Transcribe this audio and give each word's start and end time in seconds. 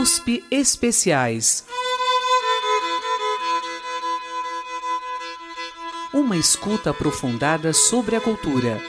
USP 0.00 0.42
Especiais. 0.50 1.62
Uma 6.10 6.38
escuta 6.38 6.88
aprofundada 6.88 7.74
sobre 7.74 8.16
a 8.16 8.20
cultura. 8.20 8.80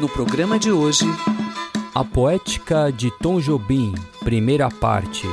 No 0.00 0.08
programa 0.08 0.58
de 0.58 0.72
hoje, 0.72 1.06
A 1.94 2.02
Poética 2.02 2.90
de 2.90 3.08
Tom 3.18 3.38
Jobim, 3.38 3.94
primeira 4.24 4.68
parte. 4.68 5.28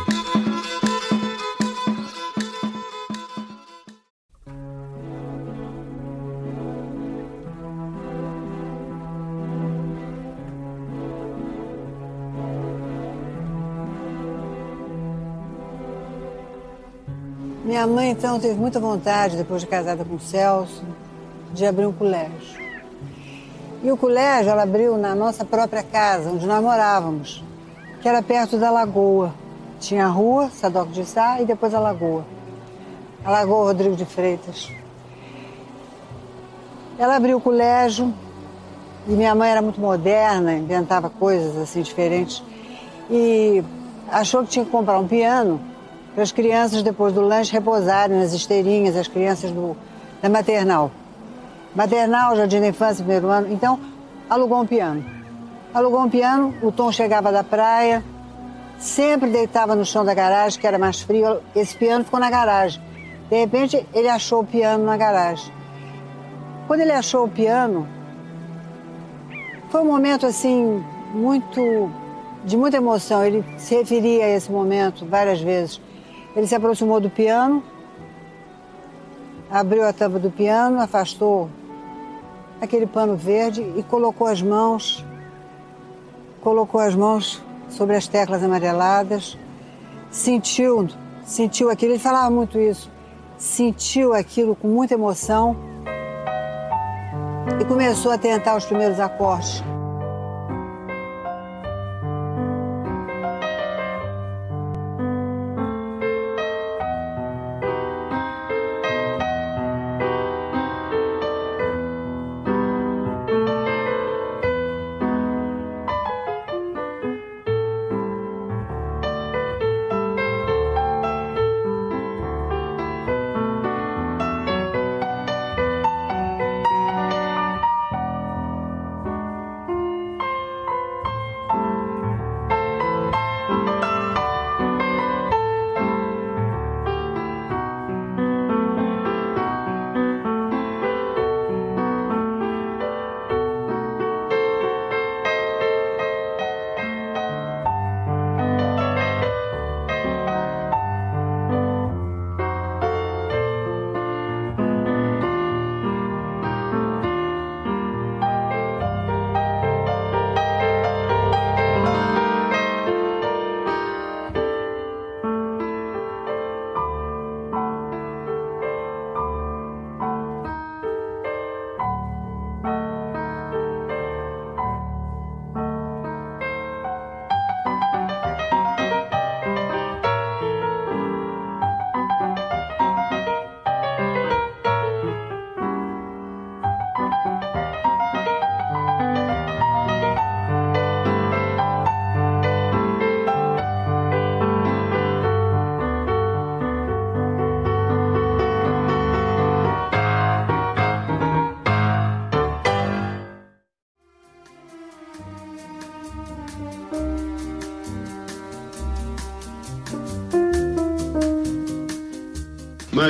Então, 18.31 18.40
teve 18.40 18.58
muita 18.58 18.80
vontade, 18.80 19.35
depois 19.35 19.59
de 19.59 19.67
casada 19.67 20.05
com 20.05 20.16
o 20.16 20.20
Celso, 20.20 20.85
de 21.53 21.66
abrir 21.66 21.85
um 21.85 21.91
colégio. 21.91 22.62
E 23.84 23.91
o 23.91 23.98
colégio 23.98 24.52
ela 24.52 24.63
abriu 24.63 24.98
na 24.98 25.13
nossa 25.13 25.44
própria 25.44 25.84
casa, 25.84 26.30
onde 26.30 26.45
nós 26.45 26.63
morávamos, 26.63 27.44
que 28.02 28.07
era 28.07 28.21
perto 28.21 28.57
da 28.57 28.71
lagoa. 28.71 29.34
Tinha 29.81 30.05
a 30.05 30.07
rua, 30.07 30.49
Sadoc 30.49 30.91
de 30.91 31.04
Sá, 31.04 31.41
e 31.41 31.45
depois 31.45 31.73
a 31.73 31.80
lagoa. 31.81 32.23
A 33.26 33.31
Lagoa 33.31 33.66
Rodrigo 33.66 33.98
de 33.98 34.05
Freitas. 34.05 34.70
Ela 36.98 37.18
abriu 37.18 37.35
o 37.35 37.41
colégio, 37.41 38.13
e 39.09 39.12
minha 39.12 39.35
mãe 39.35 39.49
era 39.49 39.62
muito 39.62 39.82
moderna, 39.82 40.54
inventava 40.54 41.09
coisas 41.09 41.57
assim 41.57 41.82
diferentes. 41.82 42.41
E 43.09 43.62
achou 44.09 44.41
que 44.43 44.52
tinha 44.52 44.63
que 44.63 44.71
comprar 44.71 44.98
um 44.99 45.07
piano 45.07 45.59
para 46.13 46.23
as 46.23 46.31
crianças, 46.31 46.84
depois 46.84 47.13
do 47.13 47.21
lanche, 47.21 47.51
repousarem 47.51 48.17
nas 48.17 48.34
esteirinhas, 48.34 48.95
as 48.95 49.07
crianças 49.07 49.51
do, 49.51 49.76
da 50.21 50.29
maternal. 50.29 50.91
Maternal, 51.73 52.35
jardim 52.35 52.59
da 52.59 52.68
infância, 52.68 53.03
primeiro 53.03 53.29
ano. 53.29 53.51
Então, 53.51 53.79
alugou 54.29 54.62
um 54.62 54.68
piano. 54.68 55.03
Alugou 55.73 56.01
um 56.01 56.09
piano, 56.09 56.53
o 56.62 56.71
Tom 56.71 56.91
chegava 56.91 57.31
da 57.31 57.43
praia, 57.45 58.03
sempre 58.77 59.29
deitava 59.29 59.73
no 59.73 59.85
chão 59.85 60.03
da 60.03 60.13
garagem, 60.13 60.59
que 60.59 60.68
era 60.68 60.77
mais 60.77 60.99
frio. 61.01 61.40
Esse 61.55 61.76
piano 61.77 62.03
ficou 62.03 62.20
na 62.20 62.29
garagem. 62.29 62.81
De 63.29 63.37
repente, 63.37 63.87
ele 63.93 64.09
achou 64.09 64.41
o 64.41 64.46
piano 64.46 64.84
na 64.84 64.97
garagem. 64.97 65.53
Quando 66.68 66.81
ele 66.81 66.91
achou 66.91 67.25
o 67.25 67.29
piano, 67.29 67.88
foi 69.69 69.81
um 69.81 69.85
momento 69.85 70.25
assim, 70.25 70.84
muito. 71.13 71.90
de 72.44 72.57
muita 72.57 72.75
emoção. 72.78 73.23
Ele 73.23 73.46
se 73.57 73.75
referia 73.75 74.25
a 74.25 74.29
esse 74.29 74.51
momento 74.51 75.06
várias 75.06 75.40
vezes. 75.40 75.79
Ele 76.35 76.47
se 76.47 76.56
aproximou 76.56 77.00
do 77.00 77.09
piano, 77.09 77.63
abriu 79.50 79.85
a 79.85 79.91
tampa 79.91 80.18
do 80.18 80.31
piano, 80.31 80.79
afastou 80.79 81.50
aquele 82.62 82.88
pano 82.88 83.18
verde 83.18 83.62
e 83.75 83.84
colocou 83.84 84.28
as 84.28 84.41
mãos, 84.41 85.06
colocou 86.41 86.79
as 86.79 86.96
mãos 86.96 87.41
sobre 87.69 87.96
as 87.96 88.07
teclas 88.07 88.44
amareladas, 88.44 89.38
sentiu, 90.09 90.88
sentiu 91.25 91.69
aquilo, 91.69 91.94
ele 91.94 92.00
falava 92.00 92.29
muito 92.29 92.57
isso, 92.59 92.90
sentiu 93.38 94.13
aquilo 94.13 94.56
com 94.56 94.68
muita 94.68 94.94
emoção 94.94 95.56
e 97.59 97.66
começou 97.66 98.12
a 98.12 98.18
tentar 98.18 98.56
os 98.56 98.66
primeiros 98.66 99.00
acordes. 99.00 99.63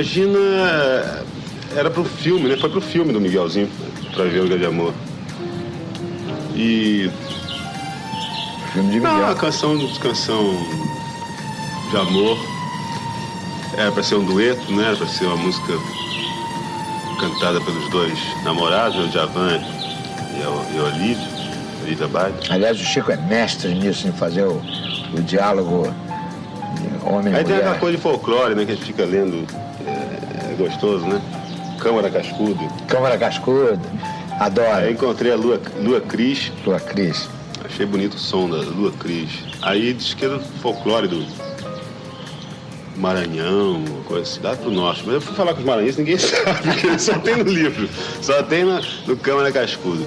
Imagina. 0.02 1.24
Era 1.76 1.90
pro 1.92 2.04
filme, 2.04 2.50
né? 2.50 2.58
Foi 2.58 2.70
pro 2.70 2.82
filme 2.82 3.14
do 3.14 3.22
Miguelzinho, 3.22 3.70
pra 4.14 4.26
ver 4.26 4.42
o 4.42 4.48
Grande 4.48 4.66
Amor. 4.66 4.94
E. 6.56 7.10
Filme 8.74 8.90
de 8.92 9.00
Não, 9.00 9.14
Miguel. 9.14 9.28
uma 9.28 9.36
canção, 9.36 9.78
canção 10.00 10.58
de 11.92 11.98
amor. 11.98 12.38
Era 13.78 13.92
pra 13.92 14.02
ser 14.02 14.16
um 14.16 14.26
dueto, 14.26 14.72
né? 14.74 14.88
Era 14.88 14.98
pra 14.98 15.08
ser 15.08 15.26
uma 15.26 15.38
música 15.38 15.74
cantada 17.20 17.62
pelos 17.62 17.88
dois 17.90 18.18
namorados, 18.44 18.98
o 19.08 19.12
Javan 19.12 19.58
e 19.58 20.42
a, 20.42 20.76
e 20.76 20.80
a 20.80 20.84
Olivia, 20.84 21.28
Olivia 21.84 22.08
Bade. 22.08 22.52
Aliás, 22.52 22.82
o 22.82 22.84
Chico 22.84 23.12
é 23.12 23.18
mestre 23.18 23.74
nisso, 23.76 24.08
em 24.08 24.12
fazer 24.12 24.44
o, 24.46 24.60
o 25.16 25.22
diálogo 25.22 25.84
de 25.84 27.08
homem 27.08 27.32
e 27.34 27.38
Aí 27.38 27.44
tem 27.44 27.58
aquela 27.58 27.78
coisa 27.78 27.96
de 27.98 28.02
folclore, 28.04 28.56
né? 28.56 28.66
Que 28.66 28.72
a 28.72 28.76
gente 28.76 28.86
fica 28.86 29.06
lendo. 29.06 29.46
É, 30.62 30.66
é 30.66 30.70
gostoso, 30.70 31.06
né? 31.06 31.22
Câmara 31.80 32.10
Cascudo. 32.10 32.60
Câmara 32.88 33.18
Cascudo, 33.18 33.80
adoro. 34.40 34.72
Aí 34.72 34.94
encontrei 34.94 35.32
a 35.32 35.36
Lua, 35.36 35.60
Lua 35.78 36.02
Cris. 36.02 36.52
Tua 36.64 36.80
Cris. 36.80 37.28
Achei 37.66 37.86
bonito 37.86 38.16
o 38.16 38.20
som 38.20 38.50
da 38.50 38.58
Lua 38.58 38.92
Cris. 38.92 39.32
Aí 39.62 39.94
diz 39.94 40.14
que 40.14 40.26
é 40.26 40.30
do 40.30 40.40
folclore 40.62 41.08
do 41.08 41.26
Maranhão, 42.96 43.84
coisa 44.06 44.24
assim, 44.24 44.42
lá 44.44 44.56
pro 44.56 44.70
norte. 44.70 45.04
Mas 45.06 45.16
eu 45.16 45.22
fui 45.22 45.36
falar 45.36 45.54
com 45.54 45.60
os 45.60 45.66
maranhenses, 45.66 45.98
ninguém 45.98 46.18
sabe, 46.20 46.62
porque 46.62 47.00
só 47.00 47.18
tem 47.18 47.38
no 47.38 47.50
livro. 47.50 47.90
Só 48.22 48.44
tem 48.44 48.64
na, 48.64 48.82
no 49.08 49.18
Câmara 49.18 49.52
Cascudo. 49.52 50.06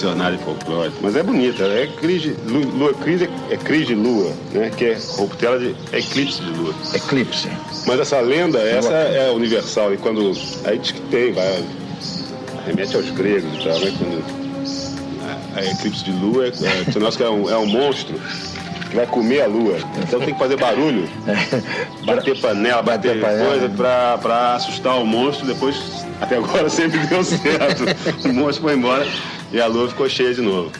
Dicionário 0.00 0.38
folclore. 0.38 0.90
Mas 1.02 1.14
é 1.14 1.22
bonita, 1.22 1.62
é 1.64 1.86
cris 1.86 2.22
de, 2.22 2.30
lu- 2.46 2.70
Lua 2.70 2.94
Cris 2.94 3.20
é, 3.20 3.28
é 3.50 3.56
cris 3.58 3.86
de 3.86 3.94
lua, 3.94 4.32
né? 4.50 4.70
Que 4.74 4.86
é 4.86 4.94
corruptela 4.94 5.58
de 5.58 5.76
é 5.92 5.98
eclipse 5.98 6.40
de 6.42 6.50
lua. 6.52 6.74
Eclipse. 6.94 7.48
Mas 7.86 8.00
essa 8.00 8.18
lenda, 8.20 8.58
essa 8.60 8.90
é 8.94 9.30
universal. 9.30 9.92
E 9.92 9.98
quando. 9.98 10.32
Aí 10.64 10.78
diz 10.78 10.92
que 10.92 11.00
tem, 11.02 11.32
vai. 11.34 11.62
Remete 12.66 12.96
aos 12.96 13.10
gregos 13.10 13.52
e 13.60 13.62
tal, 13.68 13.78
né? 13.78 13.92
Quando 13.98 14.24
é, 15.58 15.70
eclipse 15.70 16.02
de 16.04 16.12
lua, 16.12 16.46
é, 16.46 16.98
nós 16.98 17.16
que 17.16 17.22
é 17.22 17.28
um, 17.28 17.50
é 17.50 17.58
um 17.58 17.66
monstro 17.66 18.14
que 18.88 18.96
vai 18.96 19.06
comer 19.06 19.42
a 19.42 19.46
lua. 19.48 19.76
Então 20.02 20.18
tem 20.20 20.32
que 20.32 20.38
fazer 20.40 20.56
barulho, 20.56 21.06
bater 22.06 22.40
panela, 22.40 22.80
bater, 22.82 23.16
bater 23.18 23.20
panela. 23.20 23.50
coisa 23.50 23.68
pra, 23.68 24.16
pra 24.18 24.54
assustar 24.54 24.98
o 24.98 25.04
monstro. 25.04 25.46
Depois, 25.46 25.76
até 26.22 26.36
agora, 26.38 26.68
sempre 26.70 26.98
deu 27.06 27.22
certo. 27.22 27.84
o 28.26 28.32
monstro 28.32 28.62
foi 28.64 28.74
embora 28.76 29.06
e 29.52 29.60
a 29.60 29.66
lua 29.66 29.88
ficou 29.88 30.08
cheia 30.08 30.32
de 30.34 30.40
novo. 30.40 30.70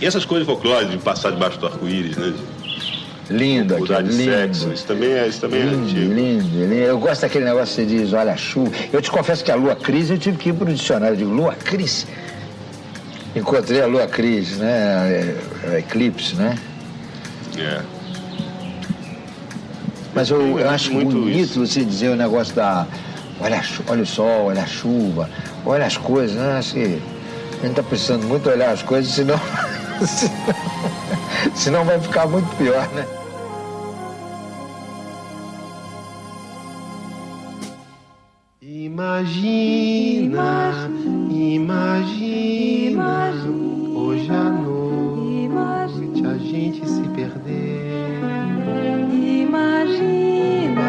E 0.00 0.06
essas 0.06 0.24
coisas 0.24 0.46
folclóricas 0.46 0.92
de 0.92 0.98
passar 0.98 1.30
debaixo 1.30 1.58
do 1.58 1.66
arco-íris, 1.66 2.16
né? 2.16 2.34
Lindo, 3.28 3.76
Mudar 3.78 4.02
de 4.02 4.10
lindo. 4.12 4.30
sexo, 4.30 4.72
isso 4.72 4.86
também 4.86 5.10
é, 5.10 5.26
isso 5.26 5.40
também 5.40 5.62
lindo, 5.62 5.74
é 5.74 5.78
antigo. 5.78 6.14
Lindo, 6.14 6.58
lindo. 6.60 6.74
Eu 6.74 6.98
gosto 6.98 7.22
daquele 7.22 7.44
negócio 7.44 7.74
que 7.74 7.90
você 7.90 7.96
diz, 7.98 8.12
olha 8.12 8.32
a 8.32 8.36
chuva. 8.36 8.70
Eu 8.92 9.02
te 9.02 9.10
confesso 9.10 9.42
que 9.42 9.50
a 9.50 9.56
lua 9.56 9.74
crise 9.74 10.14
eu 10.14 10.18
tive 10.18 10.38
que 10.38 10.50
ir 10.50 10.52
para 10.52 10.70
o 10.70 10.72
dicionário. 10.72 11.14
Eu 11.14 11.18
digo, 11.18 11.32
lua 11.32 11.54
crise. 11.54 12.06
Encontrei 13.34 13.82
a 13.82 13.86
lua 13.86 14.06
crise, 14.06 14.56
né? 14.56 14.68
É, 14.70 15.74
é 15.74 15.78
eclipse, 15.80 16.36
né? 16.36 16.56
É. 17.58 17.80
Mas 20.14 20.30
eu, 20.30 20.58
eu 20.58 20.70
acho 20.70 20.92
muito 20.92 21.16
bonito 21.16 21.38
isso. 21.38 21.66
você 21.66 21.84
dizer 21.84 22.10
o 22.10 22.16
negócio 22.16 22.54
da. 22.54 22.86
Olha, 23.40 23.60
olha 23.88 24.02
o 24.02 24.06
sol, 24.06 24.46
olha 24.46 24.62
a 24.62 24.66
chuva, 24.66 25.28
olha 25.64 25.84
as 25.84 25.96
coisas, 25.96 26.36
né? 26.36 26.56
Acho 26.58 26.74
que 26.74 27.02
a 27.58 27.62
gente 27.62 27.70
está 27.70 27.82
precisando 27.82 28.24
muito 28.26 28.48
olhar 28.50 28.70
as 28.70 28.82
coisas, 28.82 29.12
senão. 29.12 29.40
senão 31.54 31.84
vai 31.84 31.98
ficar 32.00 32.26
muito 32.26 32.48
pior, 32.56 32.86
né? 32.88 33.06
Imagina, 38.62 40.34
imagina, 41.30 42.64
hoje 43.94 44.30
à 44.30 44.44
noite 44.44 46.26
a 46.26 46.38
gente 46.38 46.88
se 46.88 47.02
perder. 47.10 48.20
Imagina, 49.42 50.86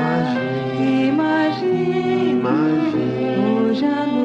imagina, 1.10 2.52
hoje 3.62 3.86
à 3.86 4.06
noite 4.06 4.17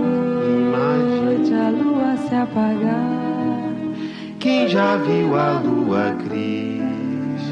se 2.32 2.34
apagar. 2.34 3.74
Quem 4.40 4.66
já 4.66 4.96
viu 4.96 5.36
a 5.38 5.60
lua 5.60 6.16
cris 6.24 7.42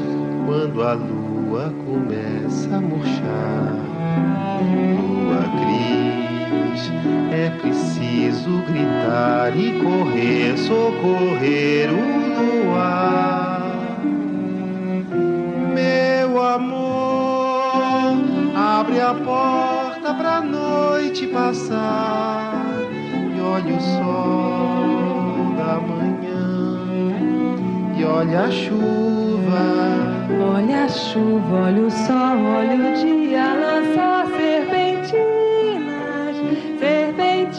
quando 0.45 0.81
a 0.81 0.93
lua 0.93 1.71
começa 1.85 2.75
a 2.75 2.81
murchar? 2.81 3.75
Lua 4.97 5.43
cris 5.61 6.91
é 7.31 7.49
preciso 7.61 8.49
gritar 8.67 9.55
e 9.55 9.79
correr, 9.83 10.57
socorrer 10.57 11.89
o 11.91 12.65
luar. 12.65 13.61
Meu 15.75 16.41
amor, 16.41 18.13
abre 18.55 18.99
a 18.99 19.13
porta 19.13 20.13
pra 20.15 20.41
noite 20.41 21.27
passar 21.27 22.50
olha 23.51 23.75
o 23.75 23.81
sol 23.81 25.53
da 25.57 25.79
manhã 25.81 26.45
e 27.97 28.03
olha 28.05 28.39
a 28.41 28.51
chuva. 28.51 28.91
Olha 30.55 30.85
a 30.85 30.87
chuva, 30.87 31.55
olha 31.65 31.81
o 31.81 31.91
sol, 31.91 32.37
olha 32.57 32.75
o 32.75 32.93
dia 32.95 33.53
lançar 33.53 34.25
serpentina 34.27 35.31
serpentinas 36.79 37.51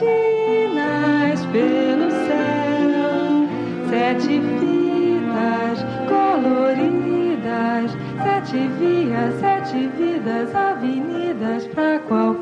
pelo 1.53 2.11
céu, 2.11 3.47
sete 3.91 4.41
fitas 4.59 5.79
coloridas, 6.09 7.89
sete 8.23 8.59
vias, 8.79 9.35
sete 9.39 9.79
vidas, 9.99 10.55
avenidas 10.55 11.67
para 11.69 11.99
qualquer 12.01 12.42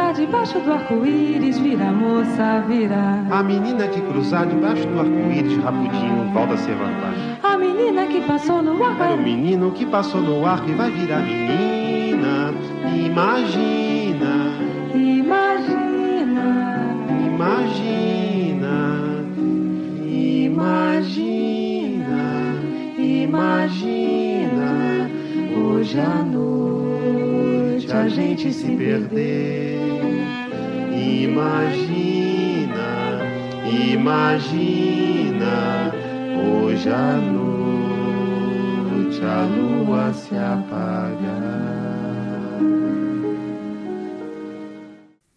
passar 0.00 0.14
debaixo 0.14 0.58
do 0.60 0.72
arco-íris, 0.72 1.58
vira 1.58 1.92
moça, 1.92 2.64
vira. 2.66 3.22
A 3.30 3.42
menina 3.42 3.86
que 3.86 4.00
cruzar 4.00 4.46
debaixo 4.46 4.86
do 4.88 5.00
arco-íris, 5.00 5.62
rapidinho, 5.62 6.32
volta 6.32 6.54
a 6.54 6.56
se 6.56 6.70
levantar. 6.70 7.12
A 7.42 7.58
menina 7.58 8.06
que 8.06 8.22
passou 8.22 8.62
no 8.62 8.82
arco. 8.82 9.02
Olha 9.02 9.14
o 9.14 9.22
menino 9.22 9.70
que 9.72 9.84
passou 9.86 10.22
no 10.22 10.46
arco 10.46 10.70
e 10.70 10.72
vai 10.72 10.90
virar 10.90 11.20
menina. 11.20 12.54
Imagina. 13.06 14.54
Imagina. 14.94 16.46
Imagina. 17.26 18.70
Imagina. 20.48 21.44
Imagina. 22.98 24.70
Hoje 25.56 26.00
à 26.00 26.22
noite 26.24 26.79
gente 28.10 28.52
se 28.52 28.76
perder. 28.76 29.78
Imagina, 31.22 32.70
imagina, 33.92 35.54
hoje 36.36 36.88
à 36.88 37.16
noite 37.16 37.60
a 39.24 39.44
lua 39.44 40.12
se 40.12 40.36
apaga. 40.36 41.40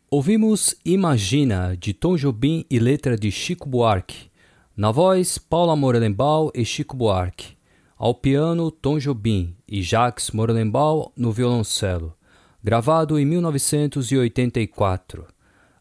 Ouvimos 0.09 0.75
Imagina, 0.85 1.75
de 1.75 1.93
Tom 1.93 2.15
Jobim 2.15 2.65
e 2.69 2.77
letra 2.77 3.17
de 3.17 3.31
Chico 3.31 3.67
Buarque. 3.67 4.29
Na 4.77 4.91
voz, 4.91 5.39
Paula 5.39 5.75
Morelenbaum 5.75 6.49
e 6.53 6.63
Chico 6.63 6.95
Buarque. 6.95 7.57
Ao 7.97 8.13
piano, 8.13 8.69
Tom 8.69 8.99
Jobim 8.99 9.55
e 9.67 9.81
Jacques 9.81 10.29
Morelenbaum 10.31 11.11
no 11.17 11.31
violoncelo. 11.31 12.13
Gravado 12.65 13.19
em 13.19 13.25
1984. 13.25 15.27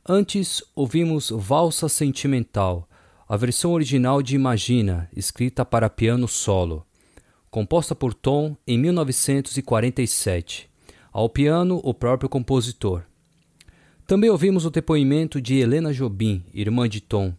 Antes, 0.04 0.64
ouvimos 0.74 1.30
Valsa 1.30 1.88
Sentimental, 1.88 2.88
a 3.28 3.36
versão 3.36 3.70
original 3.70 4.20
de 4.20 4.34
Imagina, 4.34 5.08
escrita 5.14 5.64
para 5.64 5.88
piano 5.88 6.26
solo, 6.26 6.84
composta 7.48 7.94
por 7.94 8.12
Tom 8.12 8.56
em 8.66 8.76
1947. 8.76 10.68
Ao 11.12 11.28
piano, 11.28 11.80
o 11.84 11.94
próprio 11.94 12.28
compositor. 12.28 13.04
Também 14.04 14.28
ouvimos 14.28 14.66
o 14.66 14.70
depoimento 14.70 15.40
de 15.40 15.58
Helena 15.58 15.92
Jobim, 15.92 16.42
irmã 16.52 16.88
de 16.88 17.00
Tom, 17.00 17.32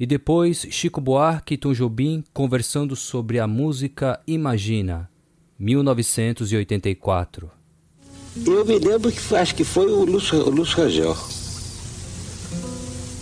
e 0.00 0.06
depois 0.06 0.66
Chico 0.70 0.98
Buarque 0.98 1.52
e 1.52 1.58
Tom 1.58 1.74
Jobim 1.74 2.24
conversando 2.32 2.96
sobre 2.96 3.38
a 3.38 3.46
música 3.46 4.18
Imagina, 4.26 5.10
1984. 5.58 7.57
Eu 8.46 8.64
me 8.64 8.78
lembro 8.78 9.12
que 9.12 9.34
acho 9.34 9.54
que 9.54 9.64
foi 9.64 9.86
o 9.86 10.04
Lúcio, 10.04 10.38
o 10.38 10.50
Lúcio 10.50 10.76
Rangel 10.76 11.16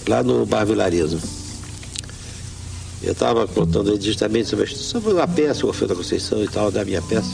lá 0.09 0.23
no 0.23 0.47
Bar 0.47 0.65
Vilarismo. 0.65 1.21
Eu 3.03 3.13
estava 3.13 3.47
contando 3.47 4.01
justamente 4.01 4.49
sobre, 4.49 4.67
sobre 4.69 5.13
uma 5.13 5.29
peça, 5.29 5.65
o 5.65 5.69
Orfeu 5.69 5.87
da 5.87 5.95
Conceição 5.95 6.43
e 6.43 6.49
tal, 6.49 6.71
da 6.71 6.85
minha 6.85 7.03
peça. 7.03 7.31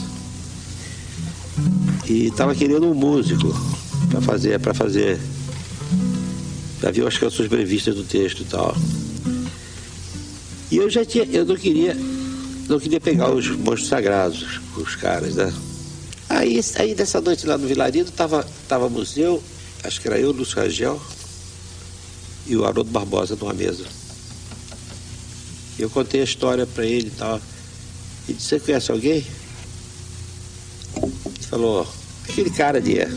E 2.05 2.27
estava 2.27 2.53
querendo 2.53 2.85
um 2.85 2.93
músico 2.93 3.47
para 4.09 4.21
fazer, 4.21 4.59
para 4.59 4.73
fazer, 4.73 5.19
ver 6.91 7.07
as 7.07 7.17
canções 7.17 7.47
previstas 7.47 7.95
do 7.95 8.03
texto 8.03 8.41
e 8.41 8.45
tal. 8.45 8.75
E 10.69 10.77
eu 10.77 10.89
já 10.89 11.05
tinha, 11.05 11.23
eu 11.25 11.45
não 11.45 11.55
queria, 11.55 11.95
não 12.67 12.79
queria 12.79 12.99
pegar 12.99 13.31
os 13.31 13.47
monstros 13.49 13.87
sagrados, 13.87 14.59
os 14.75 14.95
caras, 14.95 15.35
né? 15.35 15.53
Aí, 16.33 16.59
aí 16.77 16.95
dessa 16.95 17.21
noite 17.21 17.45
lá 17.45 17.57
no 17.57 17.67
Vilarismo, 17.67 18.11
tava, 18.11 18.45
tava 18.67 18.89
museu, 18.89 19.41
acho 19.83 20.01
que 20.01 20.07
era 20.07 20.19
eu, 20.19 20.31
Lúcio 20.31 20.59
Rangel, 20.59 20.99
e 22.47 22.55
o 22.55 22.65
Haroldo 22.65 22.89
Barbosa 22.89 23.35
numa 23.35 23.53
mesa. 23.53 23.85
Eu 25.77 25.89
contei 25.91 26.21
a 26.21 26.23
história 26.23 26.65
para 26.65 26.85
ele 26.85 27.07
e 27.07 27.11
tal. 27.11 27.39
E 28.27 28.33
disse, 28.33 28.49
você 28.49 28.59
conhece 28.59 28.91
alguém? 28.91 29.25
Ele 30.95 31.47
falou, 31.49 31.87
aquele 32.27 32.49
cara 32.49 32.79
ali. 32.79 32.99
É. 32.99 33.11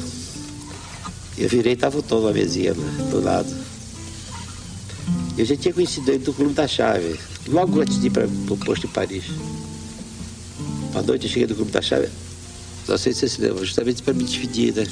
Eu 1.38 1.48
virei 1.48 1.72
e 1.72 1.74
estava 1.74 1.98
o 1.98 2.02
Tom 2.02 2.20
na 2.20 2.32
mesinha 2.32 2.74
né, 2.74 3.10
do 3.10 3.20
lado. 3.20 3.54
Eu 5.38 5.44
já 5.44 5.56
tinha 5.56 5.72
conhecido 5.72 6.10
ele 6.10 6.18
do 6.18 6.32
Clube 6.32 6.52
da 6.54 6.66
Chave, 6.68 7.18
logo 7.48 7.80
antes 7.80 8.00
de 8.00 8.06
ir 8.06 8.10
para 8.10 8.26
o 8.26 8.56
posto 8.58 8.86
de 8.86 8.92
Paris. 8.92 9.24
Uma 10.92 11.02
noite 11.02 11.26
eu 11.26 11.30
cheguei 11.30 11.46
do 11.46 11.54
Clube 11.54 11.70
da 11.70 11.82
Chave, 11.82 12.08
não 12.88 12.98
sei 12.98 13.12
se 13.12 13.20
você 13.20 13.28
se 13.28 13.40
lembra, 13.40 13.64
justamente 13.64 14.02
para 14.02 14.14
me 14.14 14.24
despedir, 14.24 14.74
né? 14.74 14.86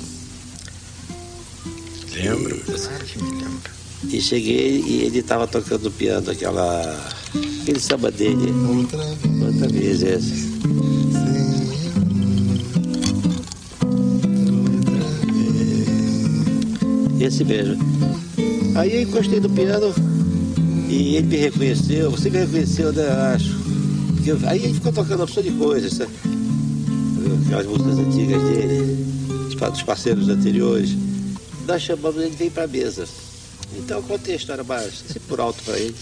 Lembro, 2.13 2.61
claro 2.61 3.05
que 3.05 3.23
me 3.23 3.31
lembro. 3.31 3.71
E 4.09 4.21
cheguei 4.21 4.83
e 4.87 5.03
ele 5.03 5.21
estava 5.21 5.47
tocando 5.47 5.91
piano, 5.91 6.31
aquela. 6.31 6.81
aquele 7.63 7.81
samba 7.81 8.11
dele. 8.11 8.53
Outra 8.69 8.99
vez. 8.99 9.43
Outra 9.43 9.69
vez, 9.69 10.03
esse. 10.03 10.55
Esse 17.21 17.45
mesmo. 17.45 17.79
Aí 18.75 18.95
eu 18.95 19.03
encostei 19.03 19.41
no 19.41 19.49
piano 19.51 19.95
e 20.89 21.17
ele 21.17 21.27
me 21.27 21.37
reconheceu. 21.37 22.11
Você 22.11 22.29
me 22.29 22.39
reconheceu, 22.39 22.93
né? 22.93 23.09
Acho. 23.35 23.55
Porque 24.15 24.47
Aí 24.47 24.65
ele 24.65 24.75
ficou 24.75 24.93
tocando 24.93 25.21
uma 25.21 25.25
opção 25.25 25.43
de 25.43 25.51
coisas, 25.53 25.95
sabe? 25.95 26.34
Aquelas 27.47 27.67
músicas 27.67 27.99
antigas 27.99 28.43
dele, 28.43 29.05
dos 29.45 29.55
pa- 29.55 29.69
dos 29.71 29.83
parceiros 29.83 30.29
anteriores. 30.29 30.91
Nós 31.67 31.83
chamamos 31.83 32.21
ele 32.23 32.35
veio 32.37 32.51
para 32.51 32.65
a 32.65 32.69
mesa. 32.69 33.07
Então 33.77 33.99
eu 33.99 34.03
contei 34.03 34.35
a 34.35 34.37
história 34.37 34.65
mais 34.65 35.05
assim, 35.09 35.21
por 35.29 35.41
alto 35.41 35.63
para 35.65 35.79
ele. 35.79 35.95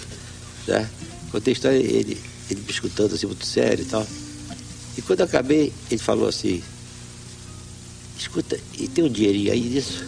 Né? 0.66 0.88
Contei 1.30 1.52
a 1.52 1.56
história, 1.56 1.76
ele, 1.76 2.18
ele 2.50 2.60
me 2.60 2.70
escutando 2.70 3.14
assim 3.14 3.26
muito 3.26 3.46
sério 3.46 3.82
e 3.82 3.86
tal. 3.86 4.06
E 4.96 5.02
quando 5.02 5.20
eu 5.20 5.26
acabei, 5.26 5.72
ele 5.90 6.00
falou 6.00 6.28
assim, 6.28 6.62
escuta, 8.18 8.58
e 8.78 8.88
tem 8.88 9.04
um 9.04 9.08
dinheirinho 9.08 9.52
aí 9.52 9.60
nisso? 9.60 10.04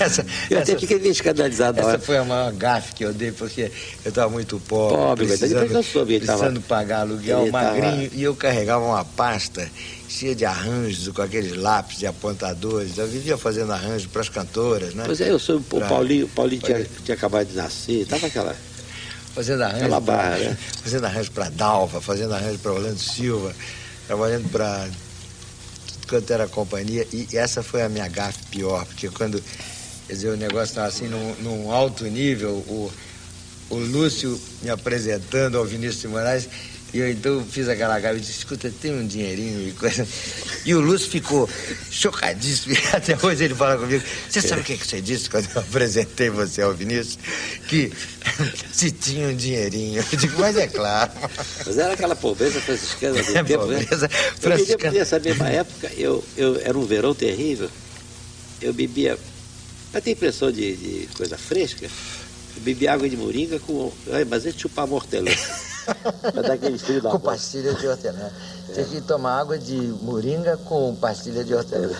Essa, 0.00 0.22
Eu 0.50 0.58
até 0.58 0.72
essa- 0.72 0.80
fiquei 0.80 0.98
meio 0.98 1.12
escandalizado 1.12 1.78
Essa 1.78 1.88
hora. 1.90 1.98
foi 1.98 2.16
a 2.18 2.24
maior 2.24 2.52
gafe 2.52 2.94
que 2.94 3.04
eu 3.04 3.12
dei, 3.12 3.32
porque 3.32 3.70
eu 4.04 4.08
estava 4.08 4.30
muito 4.30 4.58
pobre, 4.60 4.96
Pobre, 4.96 5.26
mas 5.26 5.38
precisando, 5.38 5.70
eu 5.72 5.82
soube, 5.82 6.14
ele 6.14 6.26
tava- 6.26 6.38
precisando 6.38 6.62
pagar 6.66 7.00
aluguel, 7.00 7.42
ele 7.42 7.50
tava- 7.52 7.70
magrinho, 7.80 8.10
e 8.12 8.22
eu 8.22 8.34
carregava 8.34 8.84
uma 8.84 9.04
pasta 9.04 9.68
cheia 10.08 10.34
de 10.34 10.44
arranjos, 10.44 11.08
com 11.14 11.22
aqueles 11.22 11.56
lápis 11.56 12.02
e 12.02 12.06
apontadores. 12.06 12.96
Eu 12.98 13.06
vivia 13.06 13.36
fazendo 13.38 13.72
arranjo 13.72 14.08
para 14.08 14.20
as 14.22 14.28
cantoras, 14.28 14.94
né? 14.94 15.02
Pois 15.06 15.20
é, 15.20 15.30
eu 15.30 15.38
sou 15.38 15.56
o 15.58 15.60
Pra- 15.62 15.86
Paulinho, 15.88 16.26
o 16.26 16.28
Paulinho 16.28 16.62
tinha, 16.62 16.76
Olha. 16.78 16.88
tinha 17.04 17.14
acabado 17.16 17.46
de 17.48 17.54
nascer, 17.54 18.06
tava 18.06 18.26
aquela. 18.26 18.54
fazendo 19.34 19.62
arranjo 19.64 19.88
pra- 19.88 20.00
barra, 20.00 20.38
né? 20.38 20.58
fazendo 20.82 21.04
arranjo 21.06 21.30
para 21.32 21.48
Dalva, 21.50 22.00
fazendo 22.00 22.32
arranjo 22.34 22.58
para 22.60 22.72
Orlando 22.72 22.98
Silva, 23.00 23.52
trabalhando 24.06 24.48
para 24.48 24.86
tudo 25.88 26.06
quanto 26.08 26.32
era 26.32 26.46
companhia 26.46 27.04
e 27.12 27.26
essa 27.32 27.60
foi 27.60 27.82
a 27.82 27.88
minha 27.88 28.06
gafe 28.06 28.38
pior, 28.52 28.84
porque 28.86 29.08
quando 29.08 29.42
quer 30.06 30.12
dizer, 30.14 30.28
o 30.30 30.36
negócio 30.36 30.64
estava 30.70 30.86
assim 30.88 31.08
num, 31.08 31.34
num 31.42 31.70
alto 31.72 32.04
nível, 32.04 32.50
o, 32.50 32.92
o 33.70 33.76
Lúcio 33.76 34.40
me 34.62 34.70
apresentando 34.70 35.58
ao 35.58 35.64
Vinícius 35.64 36.02
de 36.02 36.08
Moraes 36.08 36.48
e 36.92 36.98
eu 37.00 37.10
então 37.10 37.44
fiz 37.44 37.68
aquela 37.68 37.98
gafe 37.98 38.18
e 38.18 38.20
disse, 38.20 38.32
escuta, 38.38 38.72
tem 38.80 38.92
um 38.92 39.04
dinheirinho 39.04 39.68
e 39.68 39.72
coisa. 39.72 40.06
E 40.64 40.72
o 40.76 40.80
Lúcio 40.80 41.10
ficou 41.10 41.50
chocadíssimo. 41.90 42.72
E 42.72 42.78
até 42.94 43.18
hoje 43.20 43.42
ele 43.46 43.54
fala 43.56 43.76
comigo. 43.76 44.04
Você 44.30 44.40
sabe 44.40 44.60
o 44.60 44.64
que, 44.64 44.78
que 44.78 44.86
você 44.86 45.00
disse 45.00 45.28
quando 45.28 45.48
eu 45.56 45.60
apresentei 45.60 46.30
você 46.30 46.62
ao 46.62 46.72
Vinícius? 46.72 47.18
Que 47.66 47.92
se 48.72 48.92
tinha 48.92 49.26
um 49.26 49.34
dinheirinho. 49.34 50.04
Eu 50.12 50.18
digo, 50.20 50.38
mas 50.40 50.56
é 50.56 50.68
claro. 50.68 51.10
Mas 51.66 51.76
era 51.78 51.94
aquela 51.94 52.14
pobreza 52.14 52.60
franciscana 52.60 53.20
do 53.20 53.38
É, 53.38 53.42
tempo, 53.42 53.66
né? 53.66 53.82
pobreza 53.82 54.06
Eu 54.06 54.08
me 54.08 54.14
lembro 54.14 54.40
franciscana. 54.40 54.92
que 54.92 54.98
nessa 55.00 55.18
mesma 55.18 55.48
época, 55.48 55.90
eu, 55.96 56.24
eu, 56.36 56.60
era 56.60 56.78
um 56.78 56.86
verão 56.86 57.12
terrível, 57.12 57.68
eu 58.62 58.72
bebia, 58.72 59.18
mas 59.94 60.02
tem 60.02 60.12
impressão 60.12 60.50
de, 60.50 60.76
de 60.76 61.08
coisa 61.16 61.38
fresca, 61.38 61.86
eu 61.86 62.62
bebia 62.62 62.92
água 62.92 63.08
de 63.08 63.16
moringa 63.16 63.60
com, 63.60 63.92
ai, 64.12 64.24
mas 64.24 64.44
é 64.44 64.50
chupar 64.50 64.86
mortelã. 64.88 65.30
Com 67.12 67.20
pastilha 67.20 67.74
de 67.74 67.86
hortelã. 67.86 68.30
Tinha 68.72 68.86
que 68.86 69.00
tomar 69.02 69.38
água 69.38 69.58
de 69.58 69.76
moringa 69.76 70.56
com 70.56 70.96
pastilha 70.96 71.44
de 71.44 71.54
hortelã. 71.54 71.94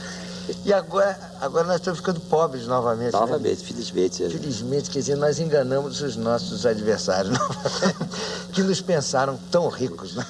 E 0.64 0.72
agora, 0.72 1.18
agora 1.40 1.66
nós 1.66 1.76
estamos 1.76 2.00
ficando 2.00 2.20
pobres 2.20 2.66
novamente. 2.66 3.12
né? 3.12 3.18
Novamente, 3.20 3.64
felizmente. 3.64 4.24
é. 4.24 4.30
Felizmente, 4.30 4.90
quer 4.90 4.98
dizer, 5.00 5.16
nós 5.16 5.38
enganamos 5.38 6.00
os 6.00 6.16
nossos 6.16 6.66
adversários, 6.66 7.32
novamente, 7.38 8.52
que 8.52 8.62
nos 8.62 8.80
pensaram 8.80 9.38
tão 9.50 9.68
ricos. 9.68 10.14
Né? 10.14 10.26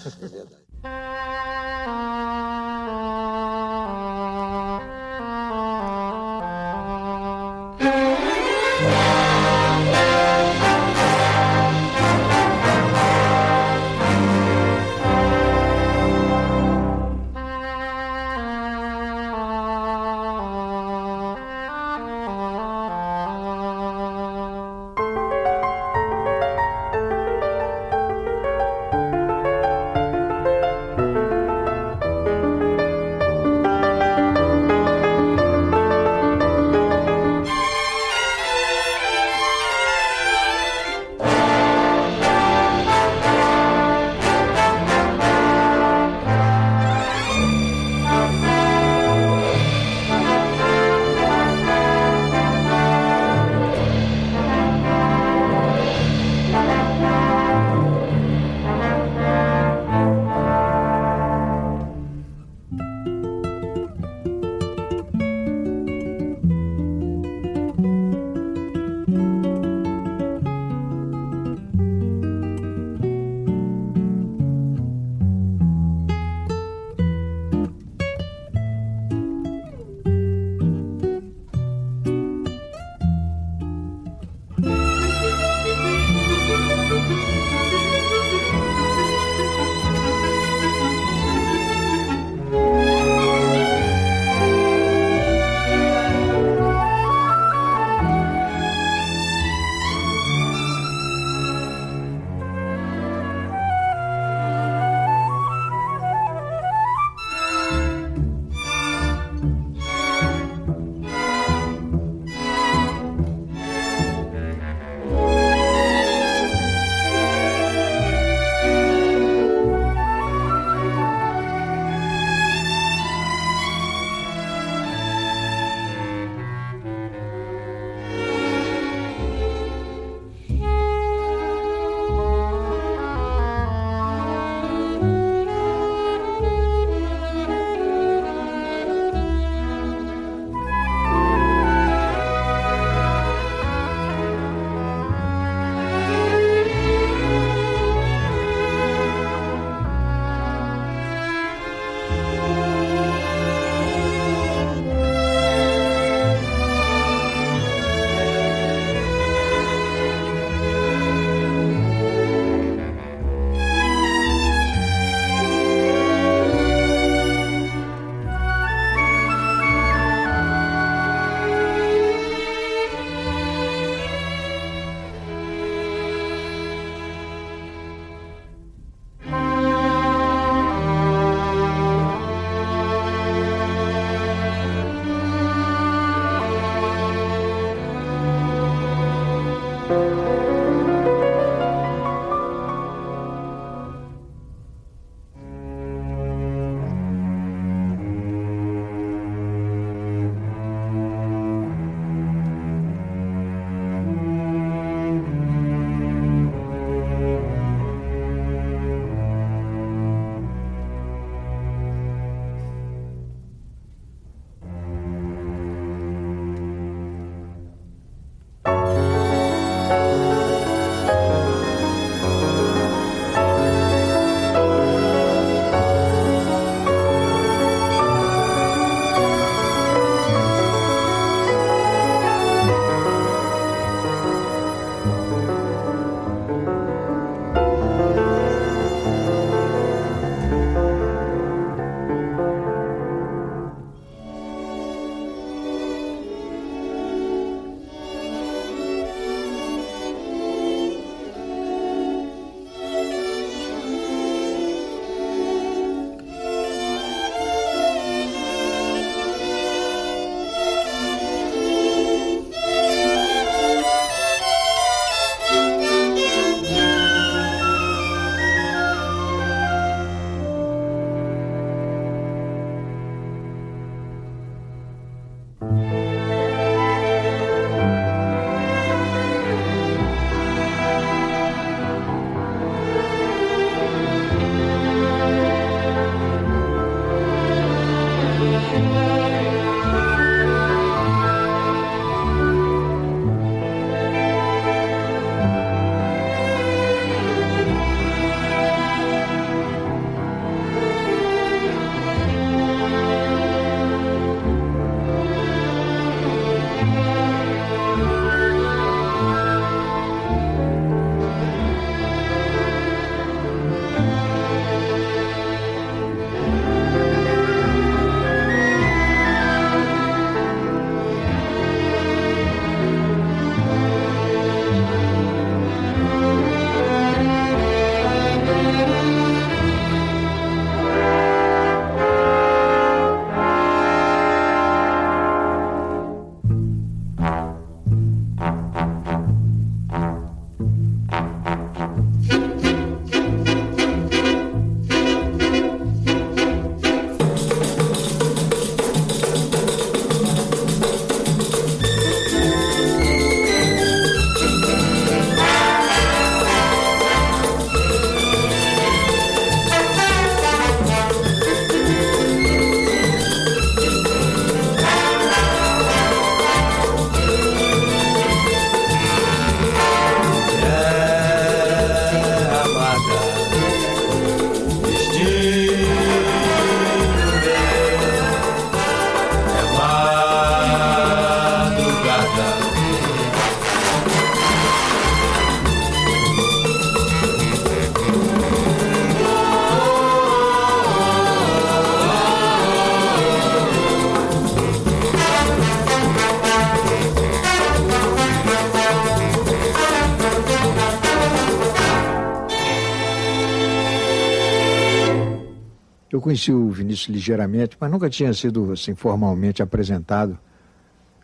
Conheci 406.20 406.52
o 406.52 406.70
Vinícius 406.70 407.08
ligeiramente, 407.08 407.76
mas 407.80 407.90
nunca 407.90 408.08
tinha 408.08 408.32
sido 408.32 408.72
assim, 408.72 408.94
formalmente 408.94 409.62
apresentado. 409.62 410.38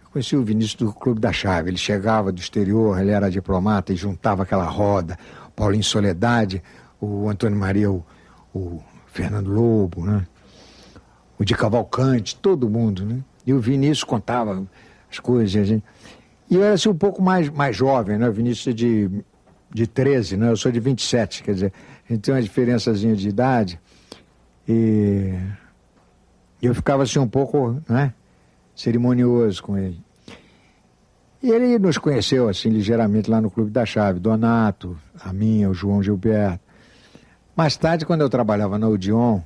Eu 0.03 0.11
conheci 0.11 0.37
o 0.37 0.43
Vinícius 0.43 0.75
do 0.75 0.93
Clube 0.93 1.21
da 1.21 1.33
Chave. 1.33 1.71
Ele 1.71 1.77
chegava 1.77 2.33
do 2.33 2.41
exterior, 2.41 3.01
ele 3.01 3.13
era 3.13 3.31
diplomata 3.31 3.93
e 3.93 3.97
juntava 3.97 4.43
aquela 4.43 4.65
roda. 4.65 5.17
Paulinho 5.55 5.85
Soledade, 5.85 6.63
o 7.01 7.29
Antônio 7.29 7.57
Maria, 7.57 7.91
o, 7.91 8.05
o 8.53 8.83
Fernando 9.07 9.49
Lobo, 9.49 10.05
né? 10.05 10.27
o 11.39 11.45
de 11.45 11.55
Cavalcante, 11.55 12.37
todo 12.37 12.69
mundo. 12.69 13.05
Né? 13.05 13.21
E 13.47 13.53
o 13.53 13.61
Vinícius 13.61 14.05
contava 14.05 14.67
as 15.11 15.19
coisas. 15.19 15.51
Gente... 15.51 15.85
e 16.51 16.57
eu 16.57 16.65
era 16.65 16.75
assim, 16.75 16.89
um 16.89 16.97
pouco 16.97 17.23
mais, 17.23 17.49
mais 17.49 17.77
jovem, 17.77 18.19
né? 18.19 18.29
o 18.29 18.33
Vinícius 18.33 18.67
é 18.69 18.73
de, 18.73 19.11
de 19.73 19.87
13, 19.87 20.37
né? 20.37 20.51
eu 20.51 20.57
sou 20.57 20.73
de 20.73 20.81
27, 20.81 21.43
quer 21.43 21.55
dizer, 21.55 21.73
a 22.09 22.13
gente 22.13 22.23
tem 22.23 22.35
uma 22.35 22.43
diferençazinha 22.43 23.15
de 23.15 23.29
idade. 23.29 23.81
E 24.69 25.35
eu 26.63 26.75
ficava 26.75 27.03
assim 27.03 27.19
um 27.19 27.29
pouco 27.29 27.81
né, 27.89 28.13
cerimonioso 28.75 29.63
com 29.63 29.77
ele. 29.77 30.01
E 31.43 31.51
ele 31.51 31.79
nos 31.79 31.97
conheceu 31.97 32.49
assim 32.49 32.69
ligeiramente 32.69 33.31
lá 33.31 33.41
no 33.41 33.51
Clube 33.51 33.71
da 33.71 33.87
Chave, 33.87 34.21
Donato, 34.21 34.99
a 35.19 35.33
minha, 35.33 35.71
o 35.71 35.75
João 35.75 36.03
Gilberto. 36.03 36.61
Mais 37.57 37.77
tarde, 37.77 38.05
quando 38.05 38.21
eu 38.21 38.29
trabalhava 38.29 38.79
na 38.79 38.89
Odeon, 38.89 39.41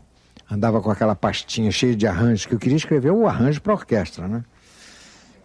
andava 0.51 0.81
com 0.81 0.91
aquela 0.91 1.15
pastinha 1.15 1.71
cheia 1.71 1.95
de 1.95 2.07
arranjos, 2.07 2.47
que 2.47 2.55
eu 2.55 2.59
queria 2.59 2.77
escrever 2.77 3.13
o 3.13 3.27
arranjo 3.27 3.61
para 3.63 3.73
orquestra, 3.73 4.27
né? 4.27 4.45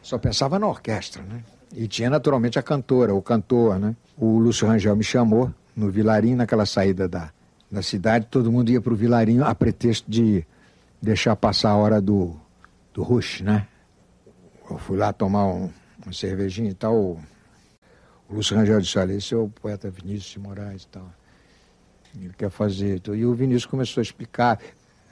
Só 0.01 0.17
pensava 0.17 0.57
na 0.57 0.67
orquestra, 0.67 1.21
né? 1.23 1.43
E 1.75 1.87
tinha 1.87 2.09
naturalmente 2.09 2.57
a 2.57 2.63
cantora, 2.63 3.13
o 3.13 3.21
cantor, 3.21 3.79
né? 3.79 3.95
O 4.17 4.39
Lúcio 4.39 4.67
Rangel 4.67 4.95
me 4.95 5.03
chamou 5.03 5.53
no 5.75 5.89
Vilarim, 5.91 6.33
naquela 6.35 6.65
saída 6.65 7.07
da, 7.07 7.29
na 7.71 7.81
cidade, 7.81 8.27
todo 8.29 8.51
mundo 8.51 8.71
ia 8.71 8.81
para 8.81 8.93
o 8.93 8.95
Vilarinho 8.95 9.43
a 9.43 9.53
pretexto 9.53 10.09
de 10.09 10.45
deixar 11.01 11.35
passar 11.35 11.71
a 11.71 11.75
hora 11.77 12.01
do, 12.01 12.35
do 12.93 13.03
rush, 13.03 13.41
né? 13.41 13.67
Eu 14.69 14.77
fui 14.77 14.97
lá 14.97 15.13
tomar 15.13 15.45
um, 15.47 15.69
uma 16.03 16.13
cervejinha 16.13 16.71
e 16.71 16.73
tal. 16.73 16.95
O, 16.95 17.19
Lúcio 18.29 18.55
Rangel 18.55 18.79
disse, 18.79 18.99
olha, 18.99 19.13
esse 19.13 19.33
é 19.33 19.37
o 19.37 19.49
poeta 19.49 19.89
Vinícius 19.89 20.33
de 20.33 20.39
Moraes 20.39 20.83
e 20.83 20.87
tal. 20.87 21.09
Ele 22.15 22.33
quer 22.37 22.49
fazer. 22.49 23.01
E 23.07 23.25
o 23.25 23.33
Vinícius 23.33 23.65
começou 23.65 24.01
a 24.01 24.03
explicar. 24.03 24.59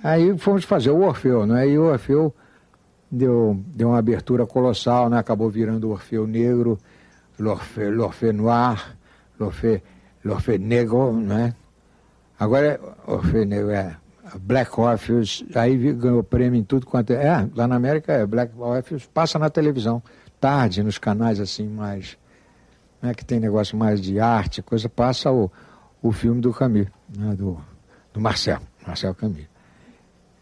Aí 0.04 0.38
fomos 0.38 0.64
fazer 0.64 0.92
o 0.92 1.02
Orfeu, 1.02 1.46
né? 1.46 1.68
E 1.68 1.78
o 1.78 1.86
Orfeu 1.86 2.34
deu, 3.10 3.60
deu 3.68 3.90
uma 3.90 3.98
abertura 3.98 4.46
colossal, 4.46 5.10
né? 5.10 5.18
Acabou 5.18 5.50
virando 5.50 5.88
o 5.88 5.92
Orfeu 5.92 6.28
Negro, 6.28 6.78
l'Orfeu, 7.40 8.34
Noir, 8.34 8.96
l'Orfeu 9.40 10.60
Negro, 10.60 11.14
né? 11.14 11.56
Agora, 12.40 12.80
Orfeu 13.06 13.72
é 13.72 13.96
Black 14.40 14.80
Orpheus, 14.80 15.44
aí 15.56 15.94
ganhou 15.94 16.24
prêmio 16.24 16.60
em 16.60 16.64
tudo 16.64 16.86
quanto 16.86 17.14
é. 17.14 17.26
É, 17.26 17.50
lá 17.56 17.68
na 17.68 17.76
América 17.76 18.14
é 18.14 18.26
Black 18.26 18.54
Orpheus, 18.58 19.06
passa 19.06 19.40
na 19.40 19.50
televisão, 19.50 20.04
tarde, 20.40 20.84
nos 20.84 20.98
canais 20.98 21.40
assim 21.40 21.68
mais. 21.68 22.18
Né, 23.02 23.14
que 23.14 23.24
tem 23.24 23.40
negócio 23.40 23.78
mais 23.78 24.02
de 24.02 24.20
arte, 24.20 24.62
coisa, 24.62 24.90
passa 24.90 25.32
o, 25.32 25.52
o 26.02 26.12
filme 26.12 26.42
do 26.42 26.52
Camus, 26.52 26.88
né, 27.16 27.36
do, 27.36 27.60
do 28.12 28.20
Marcel, 28.20 28.60
Marcel 28.86 29.14
Camus. 29.14 29.46